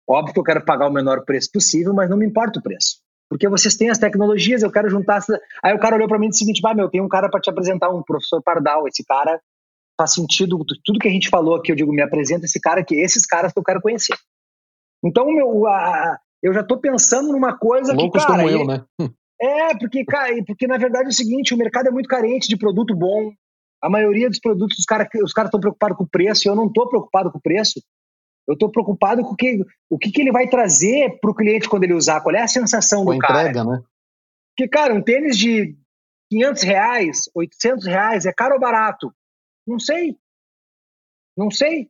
[0.08, 2.98] Óbvio que eu quero pagar o menor preço possível, mas não me importa o preço.
[3.28, 5.20] Porque vocês têm as tecnologias, eu quero juntar.
[5.64, 7.28] Aí o cara olhou para mim e disse o seguinte: ah, meu, tem um cara
[7.28, 8.88] para te apresentar, um professor Pardal.
[8.88, 9.42] Esse cara
[10.00, 12.94] faz sentido, tudo que a gente falou aqui, eu digo, me apresenta esse cara que
[12.94, 14.16] esses caras que eu quero conhecer.
[15.04, 18.86] Então, meu, a, eu já estou pensando numa coisa Loucos que, cara, como eu, né?
[19.44, 22.56] É, porque, cara, porque na verdade é o seguinte, o mercado é muito carente de
[22.56, 23.34] produto bom.
[23.82, 26.68] A maioria dos produtos, os caras os cara estão preocupados com o preço, eu não
[26.68, 27.82] estou preocupado com o preço.
[28.48, 31.70] Eu estou preocupado com o que, o que, que ele vai trazer para o cliente
[31.70, 33.64] quando ele usar, qual é a sensação com do entrega, cara.
[33.64, 33.84] Né?
[34.50, 35.76] Porque, cara, um tênis de
[36.30, 39.14] 500 reais, 800 reais, é caro ou barato?
[39.66, 40.18] Não sei.
[41.38, 41.90] Não sei.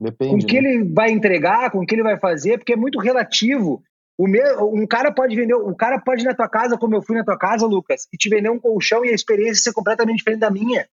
[0.00, 0.30] Depende.
[0.30, 0.68] Com o que né?
[0.68, 3.82] ele vai entregar, com o que ele vai fazer, porque é muito relativo.
[4.18, 7.02] O meu, um cara pode vender, um cara pode ir na tua casa, como eu
[7.02, 10.18] fui na tua casa, Lucas, e te vender um colchão e a experiência ser completamente
[10.18, 10.88] diferente da minha.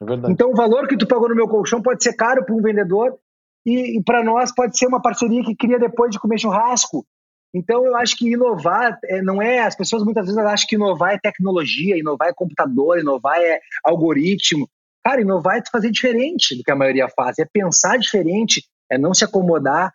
[0.00, 0.32] É verdade.
[0.32, 3.18] Então o valor que tu pagou no meu colchão pode ser caro para um vendedor
[3.66, 7.04] e, e para nós pode ser uma parceria que cria depois de comer churrasco.
[7.54, 9.60] Então eu acho que inovar é, não é.
[9.60, 14.68] As pessoas muitas vezes acham que inovar é tecnologia, inovar é computador, inovar é algoritmo.
[15.04, 19.12] Cara, inovar é fazer diferente do que a maioria faz, é pensar diferente, é não
[19.12, 19.92] se acomodar.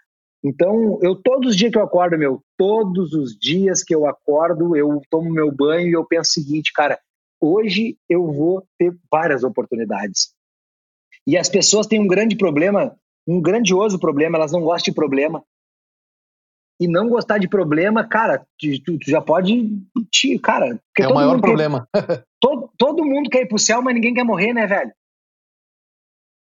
[0.48, 4.78] Então, eu todos os dias que eu acordo, meu, todos os dias que eu acordo,
[4.78, 6.98] eu tomo meu banho e eu penso o seguinte, cara,
[7.42, 10.34] hoje eu vou ter várias oportunidades.
[11.28, 12.96] E as pessoas têm um grande problema,
[13.28, 15.44] um grandioso problema, elas não gostam de problema.
[16.80, 19.70] E não gostar de problema, cara, tu, tu já pode.
[20.12, 21.90] Te, cara, é o maior problema.
[21.94, 24.92] Quer, todo, todo mundo quer ir pro céu, mas ninguém quer morrer, né, velho?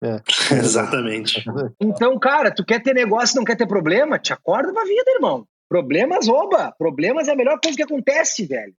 [0.02, 0.20] É.
[0.54, 1.44] Exatamente.
[1.80, 4.18] Então, cara, tu quer ter negócio não quer ter problema?
[4.18, 5.46] Te acorda pra vida, irmão.
[5.68, 6.72] Problemas, oba!
[6.78, 8.74] Problemas é a melhor coisa que acontece, velho.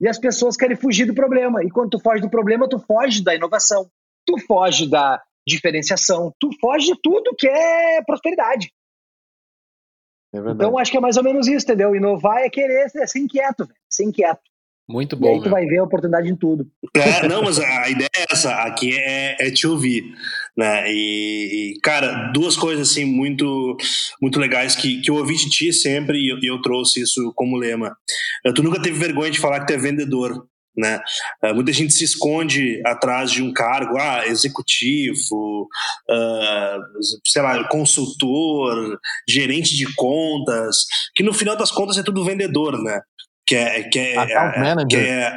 [0.00, 1.62] E as pessoas querem fugir do problema.
[1.62, 3.90] E quando tu foge do problema, tu foge da inovação.
[4.26, 6.32] Tu foge da diferenciação.
[6.40, 8.72] Tu foge de tudo que é prosperidade.
[10.32, 11.94] É então, acho que é mais ou menos isso, entendeu?
[11.94, 13.80] Inovar é querer ser, ser inquieto, velho.
[13.90, 14.49] Ser inquieto.
[14.90, 15.28] Muito bom.
[15.28, 15.50] E aí tu meu.
[15.52, 16.66] vai ver a oportunidade em tudo.
[16.96, 20.02] É, não, mas a ideia é essa, aqui é, é te ouvir,
[20.56, 20.84] né?
[20.88, 23.76] E, e, cara, duas coisas assim muito
[24.20, 27.56] muito legais que, que eu ouvi de ti sempre e eu, eu trouxe isso como
[27.56, 27.96] lema.
[28.44, 30.44] Eh, tu nunca teve vergonha de falar que tu é vendedor,
[30.76, 31.00] né?
[31.44, 35.68] Uh, muita gente se esconde atrás de um cargo, ah, executivo,
[36.08, 40.84] uh, sei lá, consultor, gerente de contas,
[41.14, 43.00] que no final das contas é tudo vendedor, né?
[43.50, 45.32] Que é, que é, é que é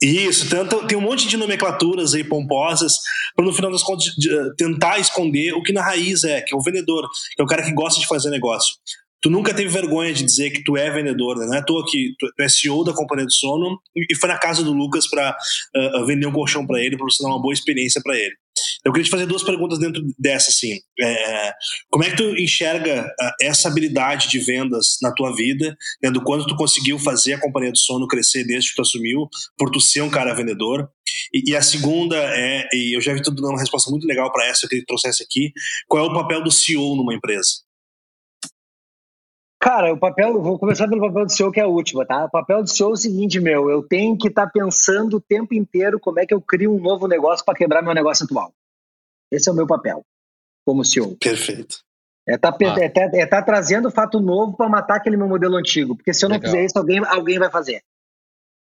[0.00, 2.94] isso, tanto, tem um monte de nomenclaturas aí pomposas
[3.34, 6.56] para no final das contas eh, tentar esconder o que na raiz é, que é
[6.56, 8.76] o vendedor, que é o cara que gosta de fazer negócio.
[9.22, 11.46] Tu nunca teve vergonha de dizer que tu é vendedor, né?
[11.46, 11.80] Não é tu,
[12.40, 15.90] é CEO da companhia do sono e foi na casa do Lucas para uh, eh,
[15.94, 18.34] eh, vender um colchão para ele, para você dar uma boa experiência para ele.
[18.84, 20.80] Eu queria te fazer duas perguntas dentro dessa, assim.
[21.00, 21.52] É,
[21.88, 26.22] como é que tu enxerga uh, essa habilidade de vendas na tua vida, né, do
[26.22, 29.80] quanto tu conseguiu fazer a companhia do sono crescer desde que tu assumiu, por tu
[29.80, 30.88] ser um cara vendedor?
[31.32, 34.32] E, e a segunda é, e eu já vi tu dando uma resposta muito legal
[34.32, 35.52] para essa, eu queria que trouxesse aqui,
[35.86, 37.62] qual é o papel do CEO numa empresa?
[39.62, 42.24] Cara, o papel, vou começar pelo papel do CEO, que é a última, tá?
[42.24, 45.20] O papel do CEO é o seguinte, meu, eu tenho que estar tá pensando o
[45.20, 48.52] tempo inteiro como é que eu crio um novo negócio para quebrar meu negócio atual.
[49.30, 50.04] Esse é o meu papel
[50.66, 51.16] como CEO.
[51.16, 51.76] Perfeito.
[52.26, 52.80] É tá, ah.
[52.80, 56.24] é, tá, é tá trazendo fato novo para matar aquele meu modelo antigo, porque se
[56.24, 56.50] eu não Legal.
[56.50, 57.84] fizer isso, alguém, alguém vai fazer.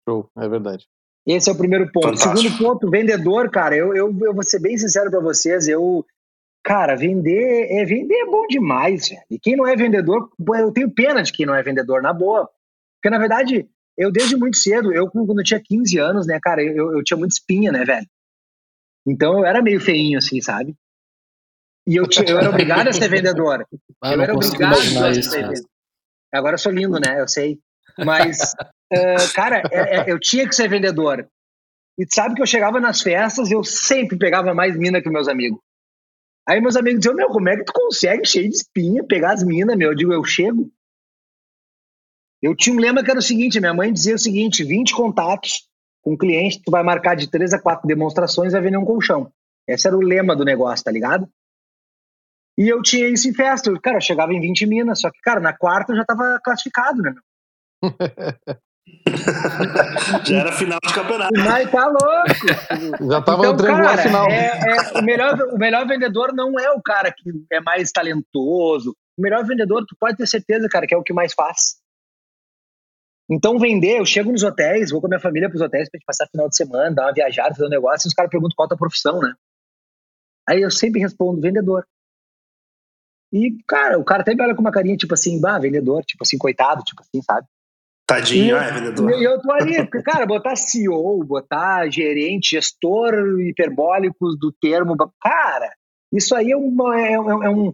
[0.07, 0.87] Show, é verdade.
[1.23, 2.17] Esse é o primeiro ponto.
[2.17, 2.35] Fantástico.
[2.35, 6.03] Segundo ponto, vendedor, cara, eu, eu, eu vou ser bem sincero para vocês, eu,
[6.63, 9.21] Cara, vender é vender é bom demais, velho.
[9.29, 12.49] E quem não é vendedor, eu tenho pena de quem não é vendedor, na boa.
[12.97, 16.61] Porque, na verdade, eu desde muito cedo, eu quando eu tinha 15 anos, né, cara,
[16.63, 18.07] eu, eu tinha muita espinha, né, velho?
[19.07, 20.75] Então eu era meio feinho, assim, sabe?
[21.87, 23.65] E eu, tinha, eu era obrigado a ser vendedor.
[24.01, 24.77] Ah, eu era obrigado a
[25.21, 25.69] ser vendedor.
[26.33, 27.19] Agora eu sou lindo, né?
[27.19, 27.59] Eu sei.
[28.05, 28.53] Mas,
[28.93, 31.27] uh, cara, é, é, eu tinha que ser vendedor.
[31.97, 35.59] E sabe que eu chegava nas festas, eu sempre pegava mais mina que meus amigos.
[36.49, 39.43] Aí meus amigos diziam, meu, como é que tu consegue, cheio de espinha, pegar as
[39.43, 39.91] minas, meu?
[39.91, 40.67] Eu digo, eu chego.
[42.41, 45.69] Eu tinha um lema que era o seguinte: minha mãe dizia o seguinte: 20 contatos
[46.01, 49.31] com cliente, tu vai marcar de 3 a 4 demonstrações e vai vender um colchão.
[49.67, 51.29] Esse era o lema do negócio, tá ligado?
[52.57, 53.69] E eu tinha isso em festa.
[53.69, 56.39] Eu, cara, eu chegava em 20 minas, só que, cara, na quarta eu já tava
[56.43, 57.23] classificado, né, meu?
[60.25, 61.31] já era final de campeonato.
[61.35, 63.09] Mas tá louco.
[63.09, 64.29] Já tava então, no triangular cara, final.
[64.29, 68.95] É, é, o, melhor, o melhor vendedor não é o cara que é mais talentoso.
[69.17, 71.77] O melhor vendedor, tu pode ter certeza, cara, que é o que mais faz.
[73.29, 76.05] Então, vender, eu chego nos hotéis, vou com a minha família pros hotéis pra gente
[76.05, 78.65] passar final de semana, dar uma viajada, fazer um negócio, e os caras perguntam qual
[78.65, 79.33] a tua profissão, né?
[80.47, 81.85] Aí eu sempre respondo, vendedor.
[83.31, 86.23] E, cara, o cara até me olha com uma carinha, tipo assim, bah, vendedor, tipo
[86.23, 87.45] assim, coitado, tipo assim, sabe?
[88.09, 89.11] Tadinho, e, é vendedor.
[89.11, 95.71] E eu tô ali, porque, cara, botar CEO, botar gerente, gestor hiperbólicos do termo, cara,
[96.11, 97.71] isso aí é, uma, é, é, é um.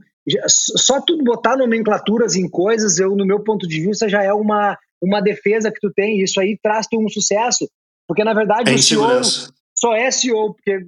[0.47, 4.77] Só tu botar nomenclaturas em coisas, eu, no meu ponto de vista, já é uma,
[5.01, 6.21] uma defesa que tu tem.
[6.21, 7.69] Isso aí traz-te um sucesso.
[8.05, 9.21] Porque, na verdade, é o CEO
[9.77, 10.86] só é CEO porque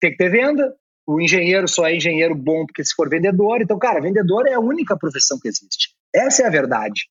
[0.00, 0.74] tem que ter venda,
[1.06, 3.60] o engenheiro só é engenheiro bom porque se for vendedor.
[3.60, 5.90] Então, cara, vendedor é a única profissão que existe.
[6.14, 7.02] Essa é a verdade.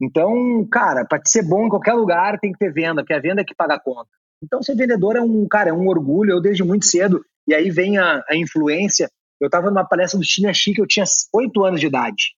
[0.00, 3.40] Então, cara, para ser bom em qualquer lugar tem que ter venda, porque a venda
[3.40, 4.08] é que paga a conta.
[4.42, 6.32] Então, ser vendedor é um, cara, é um orgulho.
[6.32, 9.10] Eu desde muito cedo, e aí vem a, a influência.
[9.40, 12.34] Eu estava numa palestra do China Chique, eu tinha oito anos de idade.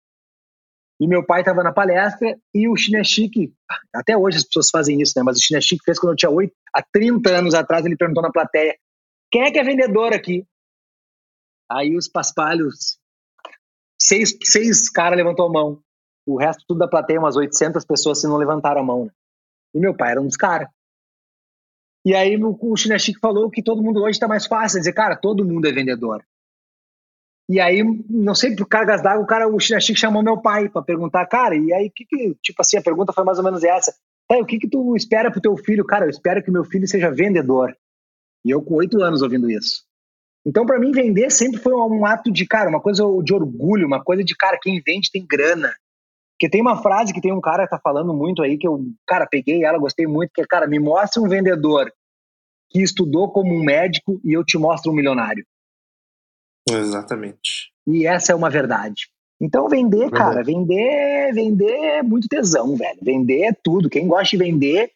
[1.00, 3.52] E meu pai estava na palestra e o China Chique,
[3.94, 5.22] até hoje as pessoas fazem isso, né?
[5.22, 8.22] Mas o China Chique fez quando eu tinha oito, há 30 anos atrás, ele perguntou
[8.22, 8.76] na plateia:
[9.30, 10.44] quem é que é vendedor aqui?
[11.70, 12.98] Aí os paspalhos,
[14.00, 15.82] seis, seis caras levantou a mão.
[16.28, 19.06] O resto tudo da plateia, umas 800 pessoas, se não levantaram a mão.
[19.06, 19.10] Né?
[19.74, 20.68] E meu pai era um dos caras.
[22.04, 25.44] E aí o Chinechique falou que todo mundo hoje está mais fácil, dizer, cara, todo
[25.44, 26.24] mundo é vendedor.
[27.50, 30.82] E aí, não sei por cargas d'água, o cara, o Chinechique chamou meu pai para
[30.82, 33.94] perguntar, cara, e aí, que que, tipo assim, a pergunta foi mais ou menos essa.
[34.28, 35.84] Tá, o que que tu espera pro teu filho?
[35.84, 37.74] Cara, eu espero que meu filho seja vendedor.
[38.44, 39.84] E eu com oito anos ouvindo isso.
[40.44, 44.04] Então, para mim, vender sempre foi um ato de, cara, uma coisa de orgulho, uma
[44.04, 45.74] coisa de, cara, quem vende tem grana.
[46.38, 48.80] Porque tem uma frase que tem um cara que tá falando muito aí, que eu,
[49.06, 51.92] cara, peguei ela, gostei muito, que é, cara, me mostra um vendedor
[52.70, 55.44] que estudou como um médico e eu te mostro um milionário.
[56.70, 57.72] Exatamente.
[57.86, 59.08] E essa é uma verdade.
[59.40, 62.98] Então, vender, cara, vender, vender é muito tesão, velho.
[63.02, 63.88] Vender é tudo.
[63.88, 64.90] Quem gosta de vender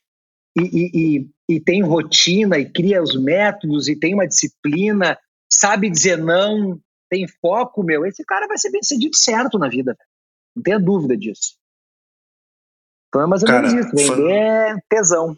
[0.56, 5.18] e, e, e, e tem rotina e cria os métodos e tem uma disciplina
[5.52, 6.80] sabe dizer não,
[7.10, 9.96] tem foco, meu, esse cara vai ser bem sucedido certo na vida.
[10.54, 11.56] Não tenha dúvida disso.
[13.08, 14.14] Então é mais ou menos isso.
[14.14, 15.36] Vender é tesão.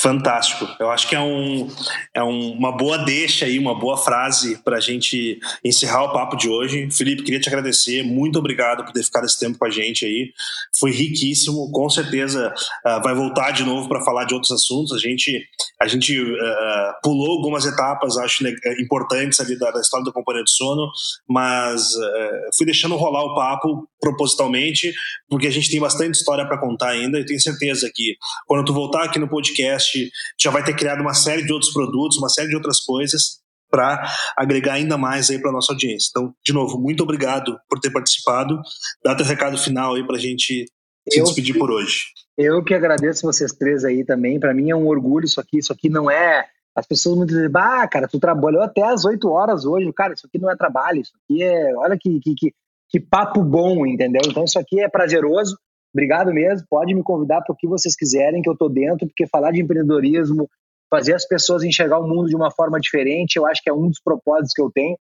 [0.00, 0.66] Fantástico.
[0.80, 1.68] Eu acho que é, um,
[2.14, 6.36] é um, uma boa deixa aí, uma boa frase para a gente encerrar o papo
[6.36, 6.90] de hoje.
[6.90, 8.02] Felipe, queria te agradecer.
[8.02, 10.32] Muito obrigado por ter ficado esse tempo com a gente aí.
[10.78, 11.70] Foi riquíssimo.
[11.70, 12.50] Com certeza
[12.86, 14.94] uh, vai voltar de novo para falar de outros assuntos.
[14.94, 15.46] A gente,
[15.78, 18.42] a gente uh, pulou algumas etapas, acho
[18.80, 20.90] importantes ali da, da história da companhia de sono,
[21.28, 24.94] mas uh, fui deixando rolar o papo propositalmente,
[25.28, 27.20] porque a gente tem bastante história para contar ainda.
[27.20, 31.00] E tenho certeza que quando tu voltar aqui no podcast, podcast já vai ter criado
[31.00, 34.04] uma série de outros produtos, uma série de outras coisas para
[34.36, 36.08] agregar ainda mais aí para nossa audiência.
[36.10, 38.60] Então, de novo, muito obrigado por ter participado.
[39.04, 40.66] Dá teu recado final aí para a gente
[41.08, 42.06] se eu, despedir por hoje.
[42.36, 44.40] Eu que agradeço vocês três aí também.
[44.40, 45.58] Para mim é um orgulho isso aqui.
[45.58, 46.46] Isso aqui não é.
[46.74, 49.92] As pessoas vezes dizem, ah, cara, tu trabalhou até às 8 horas hoje.
[49.92, 51.00] Cara, isso aqui não é trabalho.
[51.00, 51.76] Isso aqui é.
[51.76, 52.52] Olha que, que, que,
[52.88, 54.22] que papo bom, entendeu?
[54.26, 55.56] Então, isso aqui é prazeroso.
[55.94, 56.66] Obrigado mesmo.
[56.68, 59.60] Pode me convidar para o que vocês quiserem, que eu estou dentro, porque falar de
[59.60, 60.48] empreendedorismo,
[60.88, 63.88] fazer as pessoas enxergar o mundo de uma forma diferente, eu acho que é um
[63.88, 64.96] dos propósitos que eu tenho.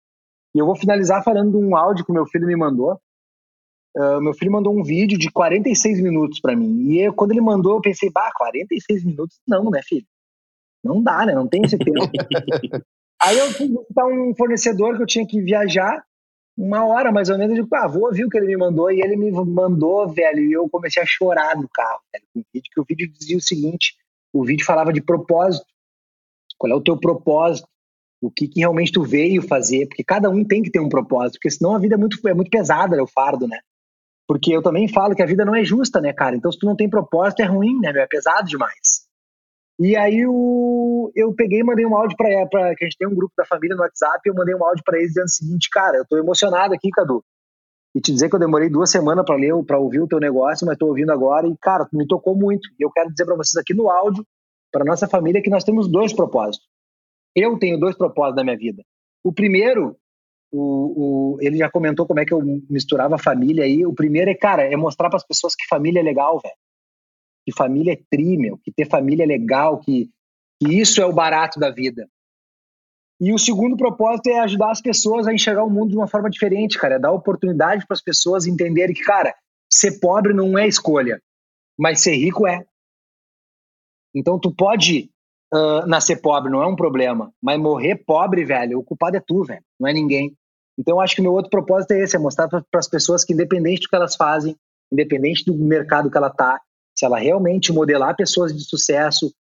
[0.56, 3.00] E eu vou finalizar falando de um áudio que meu filho me mandou.
[3.96, 6.92] Uh, meu filho mandou um vídeo de 46 minutos para mim.
[6.92, 9.40] E eu, quando ele mandou, eu pensei, bah, 46 minutos?
[9.48, 10.06] Não, né, filho?
[10.84, 11.34] Não dá, né?
[11.34, 12.00] Não tem esse tempo.
[13.22, 16.04] Aí eu fui visitar um fornecedor que eu tinha que viajar
[16.60, 18.92] uma hora mais ou menos, eu digo, ah, vou ouvir o que ele me mandou,
[18.92, 22.44] e ele me mandou, velho, e eu comecei a chorar no carro, velho, com o
[22.54, 23.96] vídeo, que o vídeo dizia o seguinte,
[24.34, 25.66] o vídeo falava de propósito,
[26.58, 27.66] qual é o teu propósito,
[28.22, 31.36] o que, que realmente tu veio fazer, porque cada um tem que ter um propósito,
[31.36, 33.60] porque senão a vida é muito, é muito pesada, né, o fardo, né,
[34.28, 36.66] porque eu também falo que a vida não é justa, né, cara, então se tu
[36.66, 39.08] não tem propósito é ruim, né, é pesado demais.
[39.80, 43.08] E aí o, eu peguei e mandei um áudio para para que a gente tem
[43.08, 45.70] um grupo da família no WhatsApp, eu mandei um áudio para eles dizendo o seguinte,
[45.72, 47.24] cara, eu tô emocionado aqui, Cadu.
[47.96, 50.68] E te dizer que eu demorei duas semanas para ler, para ouvir o teu negócio,
[50.68, 52.68] mas tô ouvindo agora e cara, me tocou muito.
[52.80, 54.26] E eu quero dizer para vocês aqui no áudio,
[54.72, 56.68] para nossa família que nós temos dois propósitos.
[57.36, 58.84] Eu tenho dois propósitos na minha vida.
[59.24, 59.96] O primeiro
[60.52, 63.86] O, o, ele já comentou como é que eu misturava família aí.
[63.86, 66.56] O primeiro é, cara, é mostrar para as pessoas que família é legal, velho.
[67.50, 68.60] Que família é tri, meu.
[68.60, 70.08] Que ter família é legal, que,
[70.62, 72.08] que isso é o barato da vida.
[73.20, 76.30] E o segundo propósito é ajudar as pessoas a enxergar o mundo de uma forma
[76.30, 76.96] diferente, cara.
[76.96, 79.34] É dar oportunidade para as pessoas entenderem que, cara,
[79.68, 81.20] ser pobre não é escolha,
[81.78, 82.64] mas ser rico é.
[84.14, 85.10] Então tu pode
[85.52, 89.44] uh, nascer pobre, não é um problema, mas morrer pobre, velho, o culpado é tu,
[89.44, 90.36] velho, não é ninguém.
[90.78, 93.34] Então eu acho que meu outro propósito é esse, é mostrar para as pessoas que
[93.34, 94.56] independente do que elas fazem,
[94.92, 96.62] independente do mercado que ela tá,
[97.00, 99.34] se ela realmente modelar pessoas de sucesso,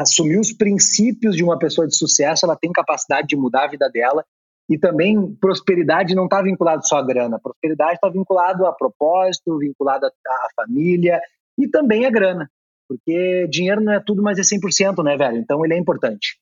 [0.00, 3.90] assumir os princípios de uma pessoa de sucesso, ela tem capacidade de mudar a vida
[3.90, 4.24] dela.
[4.68, 7.38] E também prosperidade não está vinculado só à grana.
[7.38, 11.20] Prosperidade está vinculado a propósito, vinculado à família
[11.58, 12.50] e também à grana.
[12.88, 15.36] Porque dinheiro não é tudo, mas é 100%, né, velho?
[15.36, 16.38] Então ele é importante.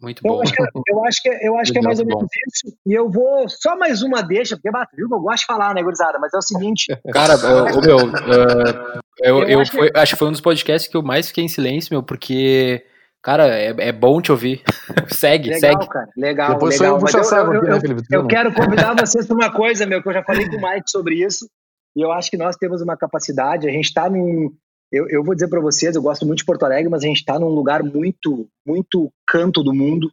[0.00, 0.36] Muito bom.
[0.36, 2.28] Eu acho que, é, eu acho que, é, eu acho que é mais ou menos
[2.46, 2.76] isso.
[2.86, 5.74] E eu vou só mais uma deixa, porque bato, viu que eu gosto de falar,
[5.74, 6.18] né, gurizada?
[6.20, 6.86] Mas é o seguinte.
[7.12, 7.34] Cara,
[7.74, 9.98] o meu, uh, eu, eu, eu acho, foi, que...
[9.98, 12.84] acho que foi um dos podcasts que eu mais fiquei em silêncio, meu, porque.
[13.20, 14.62] Cara, é, é bom te ouvir.
[15.08, 15.88] segue, legal, segue.
[15.88, 17.00] Cara, legal, Depois legal.
[17.00, 18.02] Mas eu, eu, eu, né, Felipe?
[18.12, 20.88] eu quero convidar vocês para uma coisa, meu, que eu já falei com o Mike
[20.88, 21.48] sobre isso.
[21.96, 24.52] E eu acho que nós temos uma capacidade, a gente está num,
[24.90, 27.18] eu, eu vou dizer para vocês, eu gosto muito de Porto Alegre, mas a gente
[27.18, 30.10] está num lugar muito, muito canto do mundo.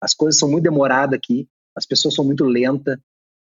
[0.00, 2.98] As coisas são muito demoradas aqui, as pessoas são muito lentas,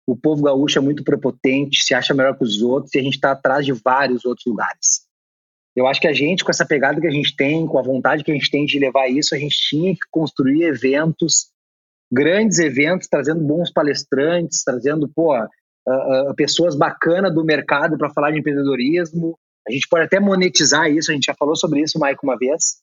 [0.07, 3.15] o povo gaúcho é muito prepotente, se acha melhor que os outros e a gente
[3.15, 5.07] está atrás de vários outros lugares.
[5.75, 8.25] Eu acho que a gente, com essa pegada que a gente tem, com a vontade
[8.25, 11.51] que a gente tem de levar isso, a gente tinha que construir eventos,
[12.11, 18.31] grandes eventos, trazendo bons palestrantes, trazendo pô, uh, uh, pessoas bacanas do mercado para falar
[18.31, 19.39] de empreendedorismo,
[19.69, 22.77] a gente pode até monetizar isso, a gente já falou sobre isso, Mike, uma vez.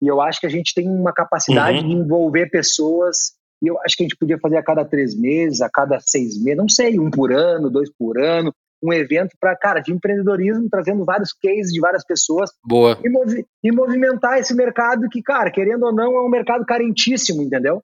[0.00, 1.88] E eu acho que a gente tem uma capacidade uhum.
[1.88, 3.32] de envolver pessoas.
[3.62, 6.40] E eu acho que a gente podia fazer a cada três meses, a cada seis
[6.40, 8.52] meses, não sei, um por ano, dois por ano,
[8.82, 12.50] um evento para, cara, de empreendedorismo, trazendo vários cases de várias pessoas.
[12.64, 12.98] Boa.
[13.02, 17.42] E, movi e movimentar esse mercado que, cara, querendo ou não, é um mercado carentíssimo,
[17.42, 17.82] entendeu?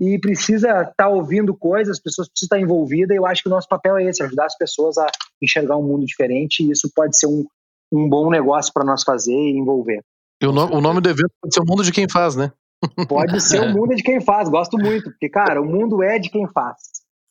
[0.00, 3.48] E precisa estar tá ouvindo coisas, as pessoas precisam estar envolvidas, e eu acho que
[3.48, 5.06] o nosso papel é esse, ajudar as pessoas a
[5.40, 7.44] enxergar um mundo diferente, e isso pode ser um,
[7.92, 10.02] um bom negócio para nós fazer e envolver.
[10.42, 12.52] E o, no, o nome do evento pode ser o mundo de quem faz, né?
[13.08, 16.28] Pode ser o mundo de quem faz, gosto muito, porque, cara, o mundo é de
[16.28, 16.76] quem faz.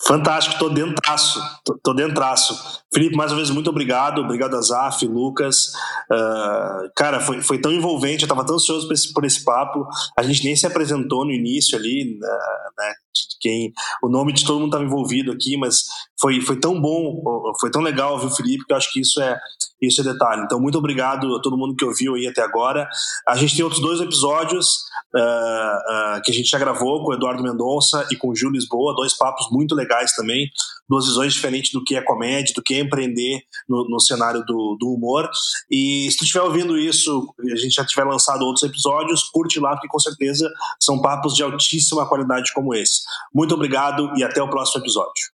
[0.06, 2.84] Fantástico, tô dentraço, tô, tô dentraço.
[2.94, 5.72] Felipe, mais uma vez, muito obrigado, obrigado a Zaf, Lucas.
[6.12, 9.88] Uh, cara, foi, foi tão envolvente, eu tava tão ansioso por esse, por esse papo.
[10.18, 12.94] A gente nem se apresentou no início ali, uh, né?
[13.40, 13.72] Quem,
[14.04, 15.84] o nome de todo mundo estava envolvido aqui, mas
[16.20, 17.22] foi, foi tão bom,
[17.62, 19.40] foi tão legal ouvir o Felipe, que eu acho que isso é,
[19.88, 20.44] isso é detalhe.
[20.44, 22.88] Então, muito obrigado a todo mundo que ouviu aí até agora.
[23.28, 24.68] A gente tem outros dois episódios
[25.16, 28.50] uh, uh, que a gente já gravou com o Eduardo Mendonça e com o Gil
[28.50, 30.50] Lisboa, dois papos muito legais também,
[30.88, 34.78] duas visões diferentes do que é comédia, do que é empreender no, no cenário do,
[34.80, 35.30] do humor.
[35.70, 39.72] E se tu estiver ouvindo isso, a gente já tiver lançado outros episódios, curte lá,
[39.72, 43.02] porque com certeza são papos de altíssima qualidade como esse.
[43.34, 45.34] Muito obrigado e até o próximo episódio.